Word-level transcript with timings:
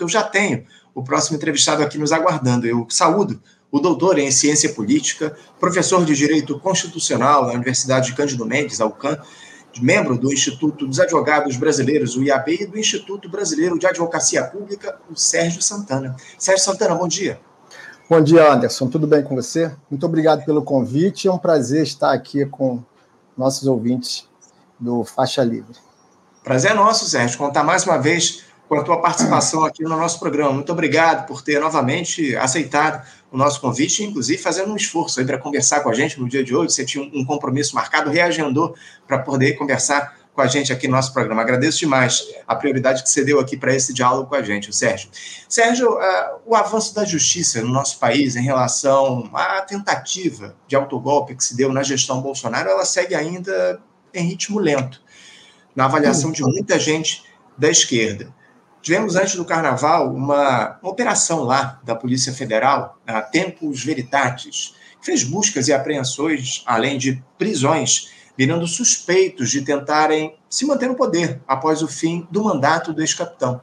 porque 0.00 0.04
eu 0.04 0.08
já 0.08 0.22
tenho 0.22 0.64
o 0.94 1.02
próximo 1.02 1.36
entrevistado 1.36 1.82
aqui 1.82 1.98
nos 1.98 2.10
aguardando. 2.10 2.66
Eu 2.66 2.86
saúdo 2.88 3.40
o 3.70 3.78
doutor 3.78 4.18
em 4.18 4.30
ciência 4.30 4.72
política, 4.72 5.36
professor 5.60 6.04
de 6.04 6.14
direito 6.16 6.58
constitucional 6.58 7.46
na 7.46 7.52
Universidade 7.52 8.06
de 8.06 8.14
Cândido 8.14 8.46
Mendes, 8.46 8.80
UCAN, 8.80 9.20
membro 9.80 10.18
do 10.18 10.32
Instituto 10.32 10.86
dos 10.86 10.98
Advogados 10.98 11.56
Brasileiros, 11.56 12.16
o 12.16 12.22
IAB, 12.22 12.62
e 12.62 12.66
do 12.66 12.78
Instituto 12.78 13.28
Brasileiro 13.28 13.78
de 13.78 13.86
Advocacia 13.86 14.42
Pública, 14.44 14.98
o 15.08 15.14
Sérgio 15.14 15.62
Santana. 15.62 16.16
Sérgio 16.38 16.64
Santana, 16.64 16.94
bom 16.94 17.06
dia. 17.06 17.38
Bom 18.08 18.20
dia, 18.20 18.52
Anderson. 18.52 18.88
Tudo 18.88 19.06
bem 19.06 19.22
com 19.22 19.36
você? 19.36 19.70
Muito 19.88 20.04
obrigado 20.04 20.44
pelo 20.44 20.62
convite. 20.62 21.28
É 21.28 21.32
um 21.32 21.38
prazer 21.38 21.82
estar 21.82 22.12
aqui 22.12 22.44
com 22.46 22.82
nossos 23.36 23.68
ouvintes 23.68 24.26
do 24.78 25.04
Faixa 25.04 25.44
Livre. 25.44 25.76
Prazer 26.42 26.72
é 26.72 26.74
nosso, 26.74 27.04
Sérgio, 27.04 27.38
contar 27.38 27.62
mais 27.62 27.84
uma 27.84 27.98
vez 27.98 28.49
com 28.70 28.76
a 28.76 28.84
tua 28.84 29.00
participação 29.00 29.64
aqui 29.64 29.82
no 29.82 29.96
nosso 29.96 30.20
programa. 30.20 30.52
Muito 30.52 30.70
obrigado 30.70 31.26
por 31.26 31.42
ter 31.42 31.58
novamente 31.58 32.36
aceitado 32.36 33.04
o 33.32 33.36
nosso 33.36 33.60
convite, 33.60 34.04
inclusive 34.04 34.40
fazendo 34.40 34.72
um 34.72 34.76
esforço 34.76 35.26
para 35.26 35.38
conversar 35.38 35.80
com 35.80 35.90
a 35.90 35.92
gente 35.92 36.20
no 36.20 36.28
dia 36.28 36.44
de 36.44 36.54
hoje. 36.54 36.74
Você 36.74 36.84
tinha 36.84 37.02
um 37.02 37.24
compromisso 37.24 37.74
marcado, 37.74 38.08
reagendou 38.10 38.76
para 39.08 39.18
poder 39.18 39.54
conversar 39.54 40.16
com 40.32 40.40
a 40.40 40.46
gente 40.46 40.72
aqui 40.72 40.86
no 40.86 40.94
nosso 40.94 41.12
programa. 41.12 41.42
Agradeço 41.42 41.80
demais 41.80 42.24
a 42.46 42.54
prioridade 42.54 43.02
que 43.02 43.10
você 43.10 43.24
deu 43.24 43.40
aqui 43.40 43.56
para 43.56 43.74
esse 43.74 43.92
diálogo 43.92 44.28
com 44.28 44.36
a 44.36 44.42
gente, 44.42 44.70
o 44.70 44.72
Sérgio. 44.72 45.10
Sérgio, 45.48 45.94
uh, 45.94 46.38
o 46.46 46.54
avanço 46.54 46.94
da 46.94 47.04
justiça 47.04 47.60
no 47.60 47.72
nosso 47.72 47.98
país 47.98 48.36
em 48.36 48.42
relação 48.42 49.28
à 49.34 49.62
tentativa 49.62 50.54
de 50.68 50.76
autogolpe 50.76 51.34
que 51.34 51.42
se 51.42 51.56
deu 51.56 51.72
na 51.72 51.82
gestão 51.82 52.22
Bolsonaro, 52.22 52.70
ela 52.70 52.84
segue 52.84 53.16
ainda 53.16 53.82
em 54.14 54.28
ritmo 54.28 54.60
lento, 54.60 55.02
na 55.74 55.86
avaliação 55.86 56.30
de 56.30 56.42
muita 56.44 56.78
gente 56.78 57.24
da 57.58 57.68
esquerda. 57.68 58.32
Tivemos 58.82 59.14
antes 59.14 59.36
do 59.36 59.44
carnaval 59.44 60.14
uma, 60.14 60.78
uma 60.82 60.90
operação 60.90 61.44
lá 61.44 61.78
da 61.84 61.94
Polícia 61.94 62.32
Federal, 62.32 62.98
a 63.06 63.20
Tempos 63.20 63.84
Veritatis, 63.84 64.74
que 65.00 65.06
fez 65.06 65.22
buscas 65.22 65.68
e 65.68 65.72
apreensões, 65.72 66.62
além 66.64 66.96
de 66.96 67.22
prisões, 67.38 68.10
virando 68.36 68.66
suspeitos 68.66 69.50
de 69.50 69.62
tentarem 69.62 70.34
se 70.48 70.64
manter 70.64 70.88
no 70.88 70.94
poder 70.94 71.42
após 71.46 71.82
o 71.82 71.88
fim 71.88 72.26
do 72.30 72.42
mandato 72.42 72.92
do 72.92 73.02
ex-capitão. 73.02 73.60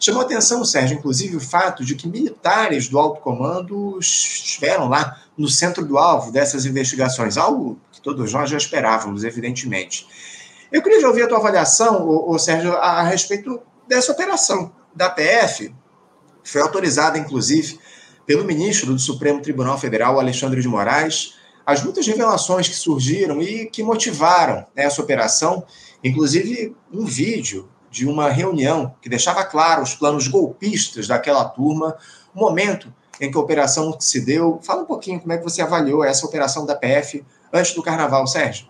Chamou 0.00 0.22
atenção, 0.22 0.64
Sérgio, 0.64 0.96
inclusive, 0.96 1.36
o 1.36 1.40
fato 1.40 1.84
de 1.84 1.96
que 1.96 2.08
militares 2.08 2.88
do 2.88 2.98
alto 2.98 3.20
comando 3.20 3.98
estiveram 3.98 4.88
lá 4.88 5.20
no 5.36 5.48
centro 5.48 5.84
do 5.84 5.98
alvo 5.98 6.30
dessas 6.30 6.66
investigações, 6.66 7.36
algo 7.36 7.80
que 7.90 8.00
todos 8.00 8.32
nós 8.32 8.50
já 8.50 8.56
esperávamos, 8.56 9.24
evidentemente. 9.24 10.06
Eu 10.70 10.82
queria 10.82 11.06
ouvir 11.08 11.22
a 11.22 11.28
tua 11.28 11.38
avaliação, 11.38 12.06
ô, 12.06 12.32
ô, 12.32 12.38
Sérgio, 12.38 12.74
a, 12.74 13.00
a 13.00 13.02
respeito 13.02 13.60
dessa 13.88 14.12
operação 14.12 14.72
da 14.94 15.08
PF. 15.08 15.74
Foi 16.44 16.60
autorizada, 16.60 17.18
inclusive, 17.18 17.78
pelo 18.26 18.44
ministro 18.44 18.92
do 18.92 18.98
Supremo 18.98 19.40
Tribunal 19.40 19.78
Federal, 19.78 20.20
Alexandre 20.20 20.60
de 20.60 20.68
Moraes, 20.68 21.34
as 21.64 21.82
muitas 21.82 22.06
revelações 22.06 22.68
que 22.68 22.74
surgiram 22.74 23.42
e 23.42 23.66
que 23.66 23.82
motivaram 23.82 24.66
essa 24.74 25.02
operação, 25.02 25.64
inclusive 26.02 26.74
um 26.92 27.04
vídeo 27.04 27.68
de 27.90 28.06
uma 28.06 28.28
reunião 28.28 28.94
que 29.00 29.08
deixava 29.08 29.44
claro 29.44 29.82
os 29.82 29.94
planos 29.94 30.28
golpistas 30.28 31.06
daquela 31.06 31.44
turma, 31.44 31.96
o 32.34 32.38
momento 32.38 32.92
em 33.20 33.30
que 33.30 33.36
a 33.36 33.40
operação 33.40 33.98
se 33.98 34.20
deu. 34.20 34.60
Fala 34.62 34.82
um 34.82 34.86
pouquinho 34.86 35.20
como 35.20 35.32
é 35.32 35.38
que 35.38 35.44
você 35.44 35.60
avaliou 35.60 36.04
essa 36.04 36.26
operação 36.26 36.64
da 36.64 36.74
PF 36.74 37.24
antes 37.52 37.74
do 37.74 37.82
carnaval, 37.82 38.26
Sérgio. 38.26 38.66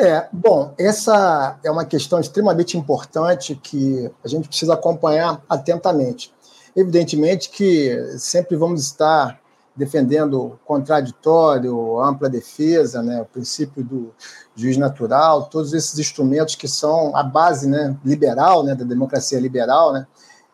É, 0.00 0.28
bom, 0.32 0.72
essa 0.78 1.58
é 1.64 1.68
uma 1.68 1.84
questão 1.84 2.20
extremamente 2.20 2.78
importante 2.78 3.56
que 3.60 4.08
a 4.24 4.28
gente 4.28 4.46
precisa 4.46 4.74
acompanhar 4.74 5.42
atentamente. 5.48 6.32
Evidentemente 6.76 7.50
que 7.50 8.14
sempre 8.16 8.56
vamos 8.56 8.80
estar 8.80 9.40
defendendo 9.74 10.56
contraditório, 10.64 12.00
ampla 12.00 12.30
defesa, 12.30 13.02
né, 13.02 13.20
o 13.20 13.24
princípio 13.24 13.82
do 13.82 14.14
juiz 14.54 14.76
natural, 14.76 15.46
todos 15.46 15.72
esses 15.72 15.98
instrumentos 15.98 16.54
que 16.54 16.68
são 16.68 17.16
a 17.16 17.24
base 17.24 17.68
né, 17.68 17.96
liberal, 18.04 18.62
né, 18.62 18.76
da 18.76 18.84
democracia 18.84 19.40
liberal, 19.40 19.92
né, 19.92 20.06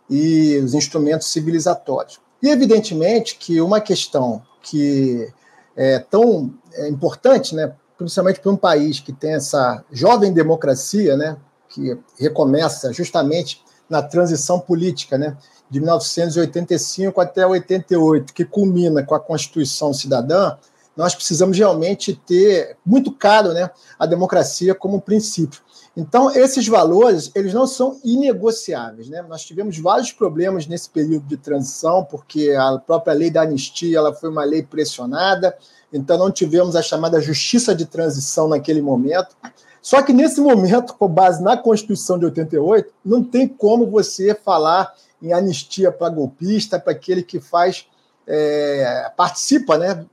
e 0.09 0.57
os 0.65 0.73
instrumentos 0.73 1.27
civilizatórios. 1.27 2.19
E, 2.43 2.49
evidentemente, 2.49 3.37
que 3.37 3.61
uma 3.61 3.79
questão 3.79 4.41
que 4.63 5.31
é 5.77 5.99
tão 5.99 6.55
é, 6.73 6.89
importante 6.89 7.55
né, 7.55 7.75
principalmente 7.97 8.41
para 8.41 8.51
um 8.51 8.57
país 8.57 9.01
que 9.01 9.13
tem 9.13 9.35
essa 9.35 9.85
jovem 9.91 10.33
democracia, 10.33 11.17
né, 11.17 11.37
que 11.69 11.97
recomeça 12.19 12.93
justamente 12.93 13.63
na 13.89 14.03
transição 14.03 14.59
política, 14.59 15.19
né, 15.19 15.37
de 15.71 15.81
1985 15.81 17.21
até 17.21 17.47
88, 17.47 18.33
que 18.33 18.45
culmina 18.45 19.03
com 19.03 19.15
a 19.15 19.21
Constituição 19.21 19.93
Cidadã, 19.93 20.57
nós 20.97 21.15
precisamos 21.15 21.59
realmente 21.59 22.15
ter 22.15 22.77
muito 22.87 23.11
caro, 23.11 23.53
né, 23.53 23.71
a 23.99 24.07
democracia 24.07 24.75
como 24.75 25.01
princípio. 25.01 25.61
Então, 25.97 26.31
esses 26.31 26.67
valores, 26.67 27.31
eles 27.37 27.55
não 27.55 27.67
são 27.69 28.01
inegociáveis. 28.05 29.09
Né? 29.09 29.23
Nós 29.23 29.45
tivemos 29.45 29.79
vários 29.79 30.11
problemas 30.11 30.67
nesse 30.67 30.91
período 30.91 31.27
de 31.27 31.37
transição, 31.37 32.05
porque 32.05 32.51
a 32.51 32.79
própria 32.79 33.15
lei 33.15 33.31
da 33.31 33.43
anistia 33.43 33.99
ela 33.99 34.13
foi 34.13 34.29
uma 34.29 34.45
lei 34.45 34.63
pressionada, 34.63 35.57
então 35.95 36.19
não 36.19 36.31
tivemos 36.31 36.75
a 36.75 36.83
chamada 36.83 37.21
justiça 37.21 37.73
de 37.73 37.87
transição 37.87 38.49
naquele 38.49 38.83
momento. 38.83 39.37
Só 39.81 40.03
que 40.03 40.13
nesse 40.13 40.41
momento, 40.41 40.93
com 40.95 41.07
base 41.07 41.41
na 41.41 41.57
Constituição 41.57 42.19
de 42.19 42.25
88, 42.25 42.93
não 43.05 43.23
tem 43.23 43.47
como 43.47 43.87
você 43.89 44.35
falar 44.35 44.93
em 45.23 45.33
anistia 45.33 45.93
para 45.93 46.09
golpista, 46.09 46.81
para 46.81 46.93
aquele 46.93 47.23
que 47.23 47.39
faz, 47.39 47.87
é, 48.27 49.13
participa, 49.17 49.79
né, 49.79 50.05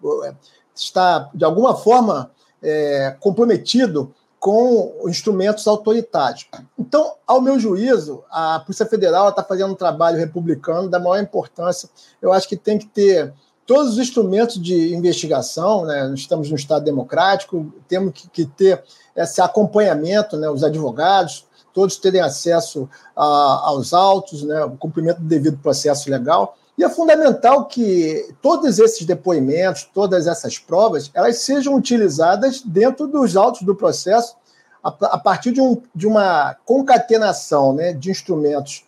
está 0.76 1.30
de 1.34 1.44
alguma 1.44 1.76
forma 1.76 2.30
é, 2.62 3.16
comprometido 3.20 4.14
com 4.40 5.08
instrumentos 5.08 5.68
autoritários. 5.68 6.48
Então, 6.78 7.14
ao 7.26 7.42
meu 7.42 7.60
juízo, 7.60 8.24
a 8.30 8.60
Polícia 8.60 8.86
Federal 8.86 9.30
está 9.30 9.44
fazendo 9.44 9.72
um 9.72 9.76
trabalho 9.76 10.18
republicano 10.18 10.90
da 10.90 11.00
maior 11.00 11.20
importância. 11.20 11.90
Eu 12.22 12.32
acho 12.32 12.48
que 12.48 12.58
tem 12.58 12.78
que 12.78 12.88
ter 12.88 13.34
todos 13.66 13.94
os 13.94 14.00
instrumentos 14.00 14.62
de 14.62 14.94
investigação, 14.94 15.86
né? 15.86 16.08
nós 16.08 16.20
estamos 16.20 16.50
no 16.50 16.56
Estado 16.56 16.84
democrático, 16.84 17.74
temos 17.88 18.14
que, 18.14 18.30
que 18.30 18.46
ter 18.46 18.84
esse 19.16 19.42
acompanhamento, 19.42 20.38
né? 20.38 20.50
os 20.50 20.64
advogados, 20.64 21.46
todos 21.74 21.98
terem 21.98 22.22
acesso 22.22 22.90
a, 23.16 23.24
aos 23.24 23.94
autos, 23.94 24.44
né? 24.44 24.64
o 24.66 24.72
cumprimento 24.72 25.20
do 25.20 25.28
devido 25.28 25.58
processo 25.58 26.10
legal. 26.10 26.58
E 26.78 26.84
é 26.84 26.90
fundamental 26.90 27.66
que 27.66 28.34
todos 28.42 28.80
esses 28.80 29.06
depoimentos, 29.06 29.90
todas 29.94 30.26
essas 30.26 30.58
provas, 30.58 31.12
elas 31.14 31.38
sejam 31.40 31.76
utilizadas 31.76 32.62
dentro 32.62 33.08
dos 33.08 33.36
autos 33.36 33.62
do 33.62 33.76
processo 33.76 34.36
a, 34.84 34.90
a 34.90 35.18
partir 35.18 35.52
de, 35.52 35.62
um, 35.62 35.82
de, 35.94 36.08
uma 36.08 36.56
concatenação 36.66 37.74
né, 37.74 37.94
de 37.94 38.10
instrumentos 38.10 38.84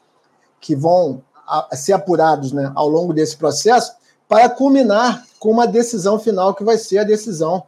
que 0.60 0.76
vão 0.76 1.22
a 1.46 1.76
ser 1.76 1.94
apurados 1.94 2.52
né, 2.52 2.72
ao 2.74 2.88
longo 2.88 3.14
desse 3.14 3.36
processo 3.36 3.94
para 4.28 4.50
culminar 4.50 5.26
com 5.40 5.52
uma 5.52 5.68
decisão 5.68 6.20
final 6.20 6.54
que 6.54 6.64
vai 6.64 6.78
ser 6.78 7.00
a 7.00 7.04
decisão 7.04 7.64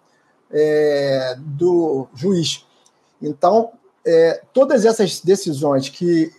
é, 0.51 1.35
do 1.38 2.07
juiz. 2.16 2.66
Então, 3.21 3.71
é, 4.05 4.41
todas 4.53 4.85
essas 4.85 5.19
decisões 5.19 5.89
que 5.89 6.31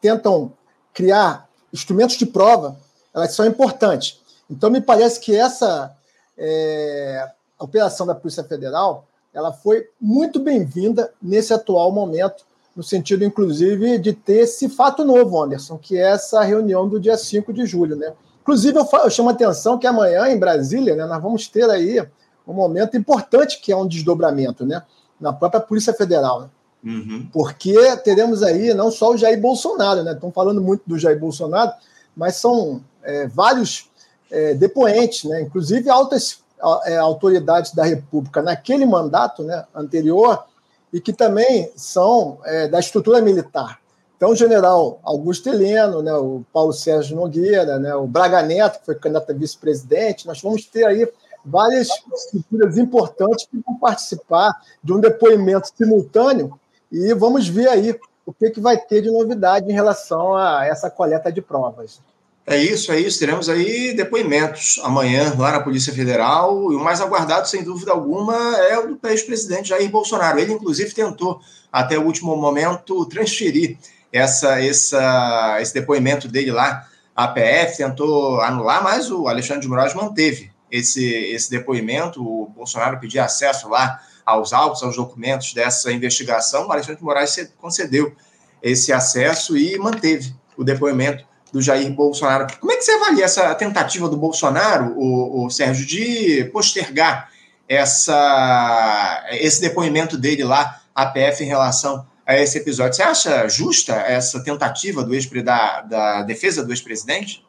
tentam 0.00 0.52
criar 0.92 1.48
instrumentos 1.72 2.16
de 2.16 2.26
prova, 2.26 2.76
elas 3.12 3.32
são 3.32 3.46
importantes. 3.46 4.20
Então, 4.50 4.70
me 4.70 4.80
parece 4.80 5.20
que 5.20 5.34
essa 5.34 5.96
é, 6.36 7.30
operação 7.58 8.06
da 8.06 8.14
Polícia 8.14 8.44
Federal 8.44 9.06
ela 9.32 9.52
foi 9.52 9.88
muito 10.00 10.38
bem-vinda 10.38 11.12
nesse 11.20 11.52
atual 11.52 11.90
momento, 11.90 12.44
no 12.74 12.82
sentido, 12.82 13.24
inclusive, 13.24 13.98
de 13.98 14.12
ter 14.12 14.40
esse 14.40 14.68
fato 14.68 15.04
novo, 15.04 15.42
Anderson, 15.42 15.76
que 15.76 15.96
é 15.96 16.12
essa 16.12 16.42
reunião 16.42 16.88
do 16.88 17.00
dia 17.00 17.16
5 17.16 17.52
de 17.52 17.66
julho, 17.66 17.96
né? 17.96 18.12
Inclusive, 18.44 18.78
eu, 18.78 18.86
eu 19.02 19.08
chamo 19.08 19.30
a 19.30 19.32
atenção 19.32 19.78
que 19.78 19.86
amanhã, 19.86 20.28
em 20.28 20.38
Brasília, 20.38 20.94
né, 20.94 21.06
nós 21.06 21.22
vamos 21.22 21.48
ter 21.48 21.68
aí 21.70 21.98
um 22.46 22.52
momento 22.52 22.94
importante 22.94 23.58
que 23.58 23.72
é 23.72 23.76
um 23.76 23.88
desdobramento, 23.88 24.66
né? 24.66 24.82
Na 25.18 25.32
própria 25.32 25.62
Polícia 25.62 25.94
Federal. 25.94 26.42
Né? 26.42 26.48
Uhum. 26.84 27.26
Porque 27.32 27.74
teremos 28.04 28.42
aí 28.42 28.74
não 28.74 28.90
só 28.90 29.12
o 29.12 29.16
Jair 29.16 29.40
Bolsonaro, 29.40 30.02
né? 30.02 30.12
Estão 30.12 30.30
falando 30.30 30.60
muito 30.60 30.82
do 30.86 30.98
Jair 30.98 31.18
Bolsonaro, 31.18 31.72
mas 32.14 32.36
são 32.36 32.82
é, 33.02 33.26
vários 33.26 33.88
é, 34.30 34.52
depoentes, 34.52 35.24
né? 35.24 35.40
Inclusive 35.40 35.88
altas 35.88 36.44
é, 36.84 36.98
autoridades 36.98 37.72
da 37.72 37.84
República 37.84 38.42
naquele 38.42 38.84
mandato 38.84 39.42
né, 39.42 39.64
anterior 39.74 40.44
e 40.92 41.00
que 41.00 41.12
também 41.12 41.70
são 41.76 42.38
é, 42.44 42.68
da 42.68 42.78
estrutura 42.78 43.20
militar. 43.20 43.80
Então, 44.16 44.30
o 44.30 44.36
general 44.36 45.00
Augusto 45.02 45.48
Heleno, 45.48 46.02
né, 46.02 46.14
o 46.14 46.44
Paulo 46.52 46.72
Sérgio 46.72 47.16
Nogueira, 47.16 47.78
né, 47.78 47.94
o 47.94 48.06
Braga 48.06 48.42
Neto, 48.42 48.78
que 48.78 48.86
foi 48.86 48.94
candidato 48.94 49.30
a 49.30 49.34
vice-presidente, 49.34 50.26
nós 50.26 50.40
vamos 50.40 50.64
ter 50.64 50.84
aí 50.84 51.06
várias 51.44 51.88
figuras 52.30 52.78
importantes 52.78 53.46
que 53.46 53.60
vão 53.64 53.76
participar 53.76 54.52
de 54.82 54.92
um 54.92 55.00
depoimento 55.00 55.68
simultâneo 55.76 56.58
e 56.90 57.12
vamos 57.12 57.48
ver 57.48 57.68
aí 57.68 57.98
o 58.24 58.32
que, 58.32 58.50
que 58.50 58.60
vai 58.60 58.78
ter 58.78 59.02
de 59.02 59.10
novidade 59.10 59.70
em 59.70 59.74
relação 59.74 60.34
a 60.34 60.64
essa 60.64 60.88
coleta 60.88 61.30
de 61.30 61.42
provas. 61.42 62.00
É 62.46 62.58
isso, 62.58 62.92
é 62.92 63.00
isso. 63.00 63.18
Teremos 63.18 63.48
aí 63.48 63.94
depoimentos 63.94 64.78
amanhã 64.82 65.34
lá 65.38 65.52
na 65.52 65.60
Polícia 65.60 65.92
Federal. 65.94 66.70
E 66.72 66.76
o 66.76 66.80
mais 66.80 67.00
aguardado, 67.00 67.48
sem 67.48 67.64
dúvida 67.64 67.92
alguma, 67.92 68.36
é 68.58 68.78
o 68.78 68.94
do 68.94 69.08
ex-presidente 69.08 69.70
Jair 69.70 69.90
Bolsonaro. 69.90 70.38
Ele, 70.38 70.52
inclusive, 70.52 70.92
tentou, 70.92 71.40
até 71.72 71.98
o 71.98 72.04
último 72.04 72.36
momento, 72.36 73.06
transferir 73.06 73.78
essa, 74.14 74.64
essa, 74.64 75.58
esse 75.60 75.74
depoimento 75.74 76.28
dele 76.28 76.52
lá. 76.52 76.86
A 77.16 77.26
PF 77.26 77.76
tentou 77.76 78.40
anular, 78.40 78.82
mas 78.82 79.10
o 79.10 79.26
Alexandre 79.26 79.62
de 79.62 79.68
Moraes 79.68 79.92
manteve 79.92 80.52
esse, 80.70 81.04
esse 81.04 81.50
depoimento. 81.50 82.22
O 82.22 82.46
Bolsonaro 82.46 83.00
pediu 83.00 83.22
acesso 83.22 83.68
lá 83.68 84.00
aos 84.24 84.52
autos, 84.52 84.84
aos 84.84 84.94
documentos 84.94 85.52
dessa 85.52 85.90
investigação. 85.92 86.68
O 86.68 86.72
Alexandre 86.72 86.98
de 86.98 87.04
Moraes 87.04 87.52
concedeu 87.58 88.14
esse 88.62 88.92
acesso 88.92 89.56
e 89.56 89.76
manteve 89.78 90.32
o 90.56 90.62
depoimento 90.62 91.24
do 91.52 91.60
Jair 91.60 91.92
Bolsonaro. 91.92 92.46
Como 92.60 92.72
é 92.72 92.76
que 92.76 92.82
você 92.82 92.92
avalia 92.92 93.24
essa 93.24 93.52
tentativa 93.56 94.08
do 94.08 94.16
Bolsonaro, 94.16 94.94
o, 94.96 95.44
o 95.44 95.50
Sérgio, 95.50 95.84
de 95.86 96.44
postergar 96.52 97.30
essa, 97.68 99.24
esse 99.32 99.60
depoimento 99.60 100.16
dele 100.16 100.44
lá 100.44 100.80
à 100.94 101.06
PF 101.06 101.42
em 101.42 101.48
relação 101.48 102.06
a 102.26 102.38
esse 102.38 102.58
episódio? 102.58 102.94
Você 102.94 103.02
acha 103.02 103.48
justa 103.48 103.94
essa 103.94 104.42
tentativa 104.42 105.02
do 105.02 105.14
ex 105.14 105.28
da, 105.42 105.82
da 105.82 106.22
defesa 106.22 106.64
do 106.64 106.72
ex-presidente? 106.72 107.44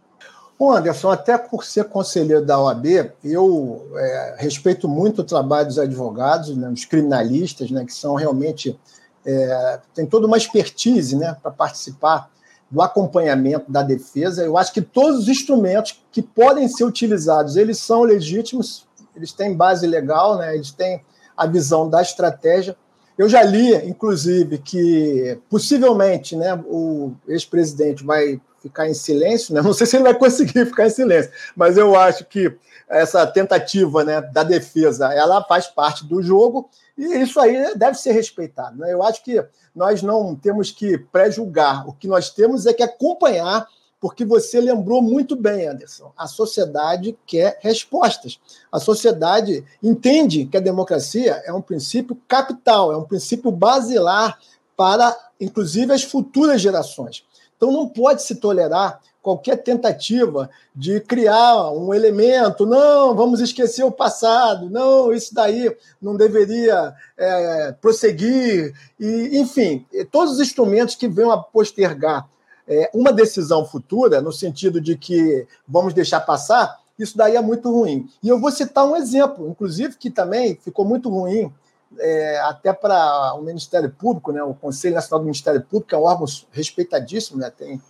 Bom, 0.57 0.71
Anderson, 0.71 1.11
até 1.11 1.37
por 1.37 1.65
ser 1.65 1.85
conselheiro 1.85 2.45
da 2.45 2.59
OAB, 2.59 3.11
eu 3.23 3.91
é, 3.95 4.35
respeito 4.39 4.87
muito 4.87 5.19
o 5.19 5.25
trabalho 5.25 5.67
dos 5.67 5.77
advogados, 5.77 6.55
né, 6.55 6.69
os 6.69 6.85
criminalistas, 6.85 7.69
né, 7.71 7.83
que 7.85 7.93
são 7.93 8.15
realmente. 8.15 8.79
É, 9.27 9.79
toda 10.07 10.27
uma 10.27 10.37
expertise 10.37 11.15
né, 11.15 11.35
para 11.41 11.49
participar 11.49 12.29
do 12.69 12.81
acompanhamento 12.81 13.71
da 13.71 13.81
defesa. 13.81 14.43
Eu 14.43 14.57
acho 14.57 14.73
que 14.73 14.81
todos 14.81 15.21
os 15.21 15.29
instrumentos 15.29 16.03
que 16.11 16.21
podem 16.21 16.67
ser 16.67 16.83
utilizados, 16.83 17.55
eles 17.55 17.79
são 17.79 18.03
legítimos, 18.03 18.85
eles 19.15 19.31
têm 19.31 19.55
base 19.55 19.87
legal, 19.87 20.37
né? 20.37 20.55
eles 20.55 20.71
têm 20.71 21.03
a 21.37 21.45
visão 21.45 21.89
da 21.89 22.01
estratégia. 22.01 22.75
Eu 23.17 23.29
já 23.29 23.41
li, 23.41 23.73
inclusive, 23.87 24.57
que 24.57 25.39
possivelmente 25.49 26.35
né, 26.35 26.53
o 26.67 27.13
ex-presidente 27.27 28.03
vai 28.03 28.39
ficar 28.61 28.89
em 28.89 28.93
silêncio, 28.93 29.53
né? 29.53 29.61
não 29.63 29.73
sei 29.73 29.87
se 29.87 29.95
ele 29.95 30.03
vai 30.03 30.13
conseguir 30.13 30.65
ficar 30.65 30.87
em 30.87 30.89
silêncio, 30.89 31.31
mas 31.55 31.77
eu 31.77 31.95
acho 31.95 32.25
que 32.25 32.53
essa 32.89 33.25
tentativa 33.25 34.03
né, 34.03 34.21
da 34.21 34.43
defesa 34.43 35.11
ela 35.13 35.43
faz 35.43 35.67
parte 35.67 36.05
do 36.05 36.21
jogo 36.21 36.69
e 36.97 37.03
isso 37.21 37.39
aí 37.39 37.75
deve 37.75 37.97
ser 37.97 38.11
respeitado. 38.11 38.77
Né? 38.77 38.93
Eu 38.93 39.03
acho 39.03 39.23
que 39.23 39.43
nós 39.75 40.01
não 40.01 40.35
temos 40.35 40.71
que 40.71 40.97
pré-julgar. 40.97 41.87
O 41.87 41.93
que 41.93 42.07
nós 42.07 42.29
temos 42.29 42.65
é 42.65 42.73
que 42.73 42.83
acompanhar, 42.83 43.67
porque 44.05 44.23
você 44.23 44.61
lembrou 44.61 45.01
muito 45.01 45.35
bem, 45.35 45.67
Anderson. 45.67 46.11
A 46.15 46.27
sociedade 46.27 47.17
quer 47.25 47.57
respostas. 47.59 48.39
A 48.71 48.79
sociedade 48.79 49.65
entende 49.81 50.45
que 50.45 50.55
a 50.55 50.59
democracia 50.59 51.41
é 51.43 51.51
um 51.51 51.59
princípio 51.59 52.15
capital, 52.27 52.93
é 52.93 52.97
um 52.97 53.03
princípio 53.03 53.49
basilar 53.49 54.37
para, 54.77 55.17
inclusive, 55.41 55.91
as 55.91 56.03
futuras 56.03 56.61
gerações. 56.61 57.25
Então, 57.57 57.71
não 57.71 57.89
pode 57.89 58.21
se 58.21 58.35
tolerar 58.35 59.01
qualquer 59.23 59.63
tentativa 59.63 60.51
de 60.75 60.99
criar 60.99 61.71
um 61.71 61.91
elemento, 61.91 62.63
não, 62.63 63.15
vamos 63.15 63.39
esquecer 63.39 63.83
o 63.83 63.91
passado, 63.91 64.69
não, 64.69 65.11
isso 65.11 65.33
daí 65.33 65.75
não 65.99 66.15
deveria 66.15 66.93
é, 67.17 67.71
prosseguir, 67.81 68.71
e, 68.99 69.39
enfim, 69.39 69.83
todos 70.11 70.35
os 70.35 70.39
instrumentos 70.39 70.93
que 70.93 71.07
venham 71.07 71.31
a 71.31 71.41
postergar 71.41 72.29
é, 72.67 72.89
uma 72.93 73.13
decisão 73.13 73.65
futura, 73.65 74.21
no 74.21 74.31
sentido 74.31 74.81
de 74.81 74.97
que 74.97 75.47
vamos 75.67 75.93
deixar 75.93 76.21
passar, 76.21 76.79
isso 76.97 77.17
daí 77.17 77.35
é 77.35 77.41
muito 77.41 77.71
ruim. 77.71 78.09
E 78.23 78.29
eu 78.29 78.39
vou 78.39 78.51
citar 78.51 78.85
um 78.85 78.95
exemplo, 78.95 79.49
inclusive, 79.49 79.95
que 79.97 80.09
também 80.09 80.55
ficou 80.55 80.85
muito 80.85 81.09
ruim, 81.09 81.51
é, 81.99 82.39
até 82.39 82.73
para 82.73 83.33
o 83.35 83.41
Ministério 83.41 83.89
Público, 83.89 84.31
né, 84.31 84.41
o 84.41 84.53
Conselho 84.53 84.95
Nacional 84.95 85.19
do 85.19 85.25
Ministério 85.25 85.61
Público, 85.61 85.89
que 85.89 85.95
é 85.95 85.97
um 85.97 86.03
órgão 86.03 86.25
respeitadíssimo, 86.51 87.39
né, 87.39 87.51
tem 87.55 87.81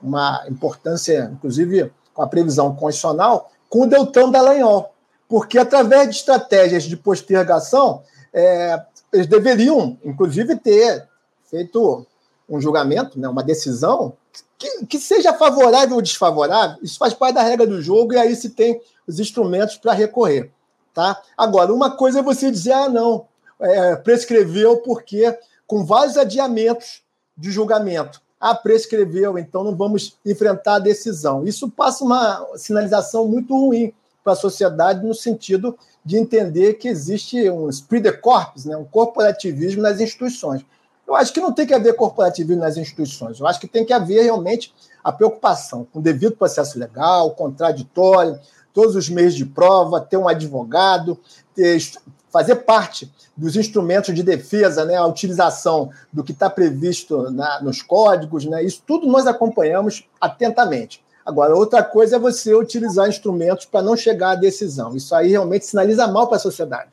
uma 0.00 0.44
importância, 0.48 1.30
inclusive 1.32 1.90
com 2.12 2.22
a 2.22 2.28
previsão 2.28 2.74
constitucional, 2.74 3.50
com 3.68 3.82
o 3.82 3.86
Deltão 3.86 4.30
Dallagnol, 4.30 4.92
porque 5.28 5.58
através 5.58 6.08
de 6.08 6.16
estratégias 6.16 6.84
de 6.84 6.96
postergação, 6.96 8.02
é, 8.32 8.80
eles 9.12 9.26
deveriam, 9.26 9.98
inclusive, 10.04 10.56
ter 10.56 11.06
feito 11.50 12.06
um 12.48 12.60
julgamento, 12.60 13.18
né, 13.18 13.28
uma 13.28 13.42
decisão 13.42 14.14
que, 14.56 14.86
que, 14.86 14.98
seja 14.98 15.32
favorável 15.34 15.96
ou 15.96 16.02
desfavorável, 16.02 16.78
isso 16.82 16.98
faz 16.98 17.14
parte 17.14 17.34
da 17.34 17.42
regra 17.42 17.66
do 17.66 17.80
jogo 17.80 18.14
e 18.14 18.18
aí 18.18 18.34
se 18.34 18.50
tem 18.50 18.80
os 19.06 19.20
instrumentos 19.20 19.76
para 19.76 19.92
recorrer. 19.92 20.50
Tá? 20.92 21.20
Agora, 21.36 21.72
uma 21.72 21.92
coisa 21.92 22.20
é 22.20 22.22
você 22.22 22.50
dizer, 22.50 22.72
ah, 22.72 22.88
não, 22.88 23.26
é, 23.60 23.96
prescreveu 23.96 24.78
porque 24.78 25.36
com 25.66 25.84
vários 25.84 26.16
adiamentos 26.16 27.02
de 27.36 27.50
julgamento 27.50 28.20
ah, 28.40 28.54
prescreveu, 28.54 29.38
então 29.38 29.64
não 29.64 29.76
vamos 29.76 30.16
enfrentar 30.24 30.76
a 30.76 30.80
decisão. 30.80 31.44
Isso 31.44 31.68
passa 31.68 32.04
uma 32.04 32.46
sinalização 32.56 33.26
muito 33.26 33.56
ruim 33.56 33.92
para 34.22 34.32
a 34.32 34.36
sociedade 34.36 35.04
no 35.04 35.14
sentido 35.14 35.76
de 36.04 36.16
entender 36.16 36.74
que 36.74 36.88
existe 36.88 37.50
um 37.50 37.68
de 37.68 38.12
corpus, 38.12 38.64
né, 38.64 38.76
um 38.76 38.84
corporativismo 38.84 39.82
nas 39.82 40.00
instituições. 40.00 40.64
Eu 41.08 41.16
acho 41.16 41.32
que 41.32 41.40
não 41.40 41.52
tem 41.52 41.66
que 41.66 41.72
haver 41.72 41.96
corporativismo 41.96 42.60
nas 42.60 42.76
instituições. 42.76 43.40
Eu 43.40 43.46
acho 43.46 43.58
que 43.58 43.66
tem 43.66 43.82
que 43.82 43.94
haver 43.94 44.24
realmente 44.24 44.74
a 45.02 45.10
preocupação 45.10 45.86
com 45.90 46.00
o 46.00 46.02
devido 46.02 46.36
processo 46.36 46.78
legal, 46.78 47.30
contraditório, 47.30 48.38
todos 48.74 48.94
os 48.94 49.08
meios 49.08 49.34
de 49.34 49.46
prova, 49.46 50.02
ter 50.02 50.18
um 50.18 50.28
advogado, 50.28 51.18
ter, 51.54 51.80
fazer 52.30 52.56
parte 52.56 53.10
dos 53.34 53.56
instrumentos 53.56 54.14
de 54.14 54.22
defesa, 54.22 54.84
né, 54.84 54.96
a 54.96 55.06
utilização 55.06 55.90
do 56.12 56.22
que 56.22 56.32
está 56.32 56.50
previsto 56.50 57.30
na, 57.30 57.62
nos 57.62 57.80
códigos, 57.80 58.44
né, 58.44 58.62
isso 58.62 58.82
tudo 58.86 59.06
nós 59.06 59.26
acompanhamos 59.26 60.06
atentamente. 60.20 61.02
Agora, 61.24 61.56
outra 61.56 61.82
coisa 61.82 62.16
é 62.16 62.18
você 62.18 62.54
utilizar 62.54 63.08
instrumentos 63.08 63.64
para 63.64 63.80
não 63.80 63.96
chegar 63.96 64.32
à 64.32 64.34
decisão. 64.34 64.94
Isso 64.94 65.14
aí 65.14 65.28
realmente 65.28 65.64
sinaliza 65.64 66.06
mal 66.06 66.26
para 66.26 66.36
a 66.36 66.40
sociedade. 66.40 66.90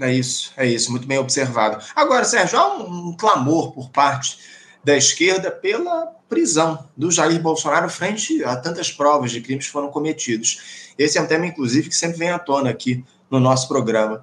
É 0.00 0.12
isso, 0.12 0.52
é 0.56 0.66
isso, 0.66 0.90
muito 0.90 1.06
bem 1.06 1.18
observado. 1.18 1.84
Agora, 1.94 2.24
Sérgio, 2.24 2.58
há 2.58 2.78
um, 2.78 3.08
um 3.08 3.16
clamor 3.16 3.72
por 3.72 3.90
parte 3.90 4.38
da 4.84 4.96
esquerda 4.96 5.50
pela 5.50 6.06
prisão 6.28 6.88
do 6.96 7.10
Jair 7.10 7.40
Bolsonaro 7.40 7.88
frente 7.88 8.44
a 8.44 8.54
tantas 8.56 8.92
provas 8.92 9.30
de 9.32 9.40
crimes 9.40 9.66
que 9.66 9.72
foram 9.72 9.90
cometidos. 9.90 10.92
Esse 10.96 11.18
é 11.18 11.22
um 11.22 11.26
tema, 11.26 11.46
inclusive, 11.46 11.88
que 11.88 11.96
sempre 11.96 12.18
vem 12.18 12.30
à 12.30 12.38
tona 12.38 12.70
aqui 12.70 13.04
no 13.30 13.40
nosso 13.40 13.66
programa. 13.66 14.22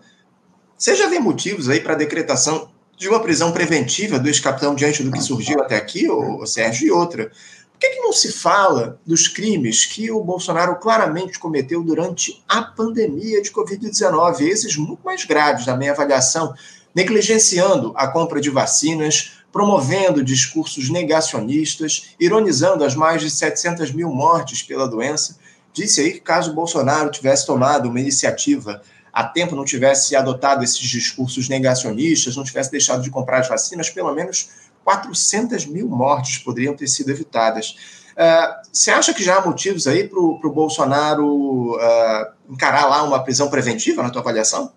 Você 0.78 0.96
já 0.96 1.08
vê 1.08 1.20
motivos 1.20 1.70
aí 1.70 1.82
para 1.82 1.94
a 1.94 1.98
decretação 1.98 2.70
de 2.98 3.10
uma 3.10 3.20
prisão 3.20 3.52
preventiva 3.52 4.18
do 4.18 4.28
ex-capitão 4.28 4.76
diante 4.76 5.04
do 5.04 5.12
que 5.12 5.22
surgiu 5.22 5.60
até 5.62 5.76
aqui, 5.76 6.10
o 6.10 6.46
Sérgio, 6.46 6.88
e 6.88 6.92
outra? 6.92 7.32
Por 7.76 7.80
que, 7.80 7.90
que 7.90 8.00
não 8.00 8.14
se 8.14 8.32
fala 8.32 9.02
dos 9.06 9.28
crimes 9.28 9.86
que 9.86 10.10
o 10.10 10.24
Bolsonaro 10.24 10.78
claramente 10.78 11.38
cometeu 11.38 11.84
durante 11.84 12.42
a 12.48 12.62
pandemia 12.62 13.42
de 13.42 13.52
Covid-19, 13.52 14.40
esses 14.48 14.78
muito 14.78 15.02
mais 15.04 15.26
graves, 15.26 15.66
na 15.66 15.76
minha 15.76 15.92
avaliação, 15.92 16.54
negligenciando 16.96 17.92
a 17.98 18.08
compra 18.08 18.40
de 18.40 18.50
vacinas, 18.50 19.40
promovendo 19.52 20.24
discursos 20.24 20.90
negacionistas, 20.90 22.16
ironizando 22.18 22.86
as 22.86 22.96
mais 22.96 23.22
de 23.22 23.30
700 23.30 23.92
mil 23.92 24.10
mortes 24.10 24.64
pela 24.64 24.88
doença? 24.88 25.38
Disse 25.74 26.00
aí 26.00 26.14
que 26.14 26.22
caso 26.22 26.52
o 26.52 26.56
Bolsonaro 26.56 27.12
tivesse 27.12 27.46
tomado 27.46 27.90
uma 27.90 28.00
iniciativa 28.00 28.82
há 29.16 29.24
tempo 29.24 29.56
não 29.56 29.64
tivesse 29.64 30.14
adotado 30.14 30.62
esses 30.62 30.78
discursos 30.78 31.48
negacionistas, 31.48 32.36
não 32.36 32.44
tivesse 32.44 32.70
deixado 32.70 33.02
de 33.02 33.10
comprar 33.10 33.40
as 33.40 33.48
vacinas, 33.48 33.90
pelo 33.90 34.14
menos 34.14 34.50
400 34.86 35.66
mil 35.66 35.90
mortes 35.90 36.38
poderiam 36.38 36.76
ter 36.76 36.88
sido 36.88 37.10
evitadas. 37.10 37.76
Uh, 38.12 38.70
você 38.72 38.92
acha 38.92 39.14
que 39.14 39.24
já 39.24 39.38
há 39.38 39.46
motivos 39.46 39.88
aí 39.88 40.08
para 40.08 40.20
o 40.20 40.54
Bolsonaro 40.54 41.74
uh, 41.74 42.28
encarar 42.50 42.86
lá 42.86 43.04
uma 43.04 43.22
prisão 43.22 43.50
preventiva, 43.50 44.04
na 44.04 44.10
tua 44.10 44.22
avaliação? 44.22 44.72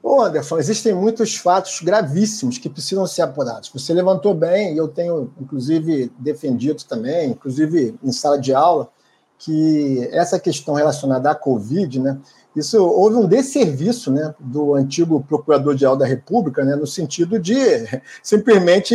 Ô 0.00 0.20
Anderson, 0.22 0.58
existem 0.58 0.94
muitos 0.94 1.36
fatos 1.36 1.80
gravíssimos 1.80 2.56
que 2.58 2.68
precisam 2.68 3.04
ser 3.06 3.22
apurados. 3.22 3.70
Você 3.74 3.92
levantou 3.92 4.32
bem, 4.32 4.74
e 4.74 4.76
eu 4.76 4.86
tenho, 4.86 5.32
inclusive, 5.40 6.12
defendido 6.18 6.84
também, 6.84 7.30
inclusive 7.30 7.96
em 8.02 8.12
sala 8.12 8.38
de 8.38 8.54
aula, 8.54 8.88
que 9.38 10.08
essa 10.10 10.38
questão 10.38 10.74
relacionada 10.74 11.30
à 11.30 11.34
Covid, 11.34 12.00
né, 12.00 12.18
isso 12.56 12.82
houve 12.82 13.16
um 13.16 13.26
desserviço 13.26 14.10
né, 14.10 14.34
do 14.40 14.74
antigo 14.74 15.24
procurador-geral 15.28 15.96
da 15.96 16.04
República, 16.04 16.64
né, 16.64 16.74
no 16.74 16.86
sentido 16.86 17.38
de 17.38 17.56
simplesmente 18.22 18.94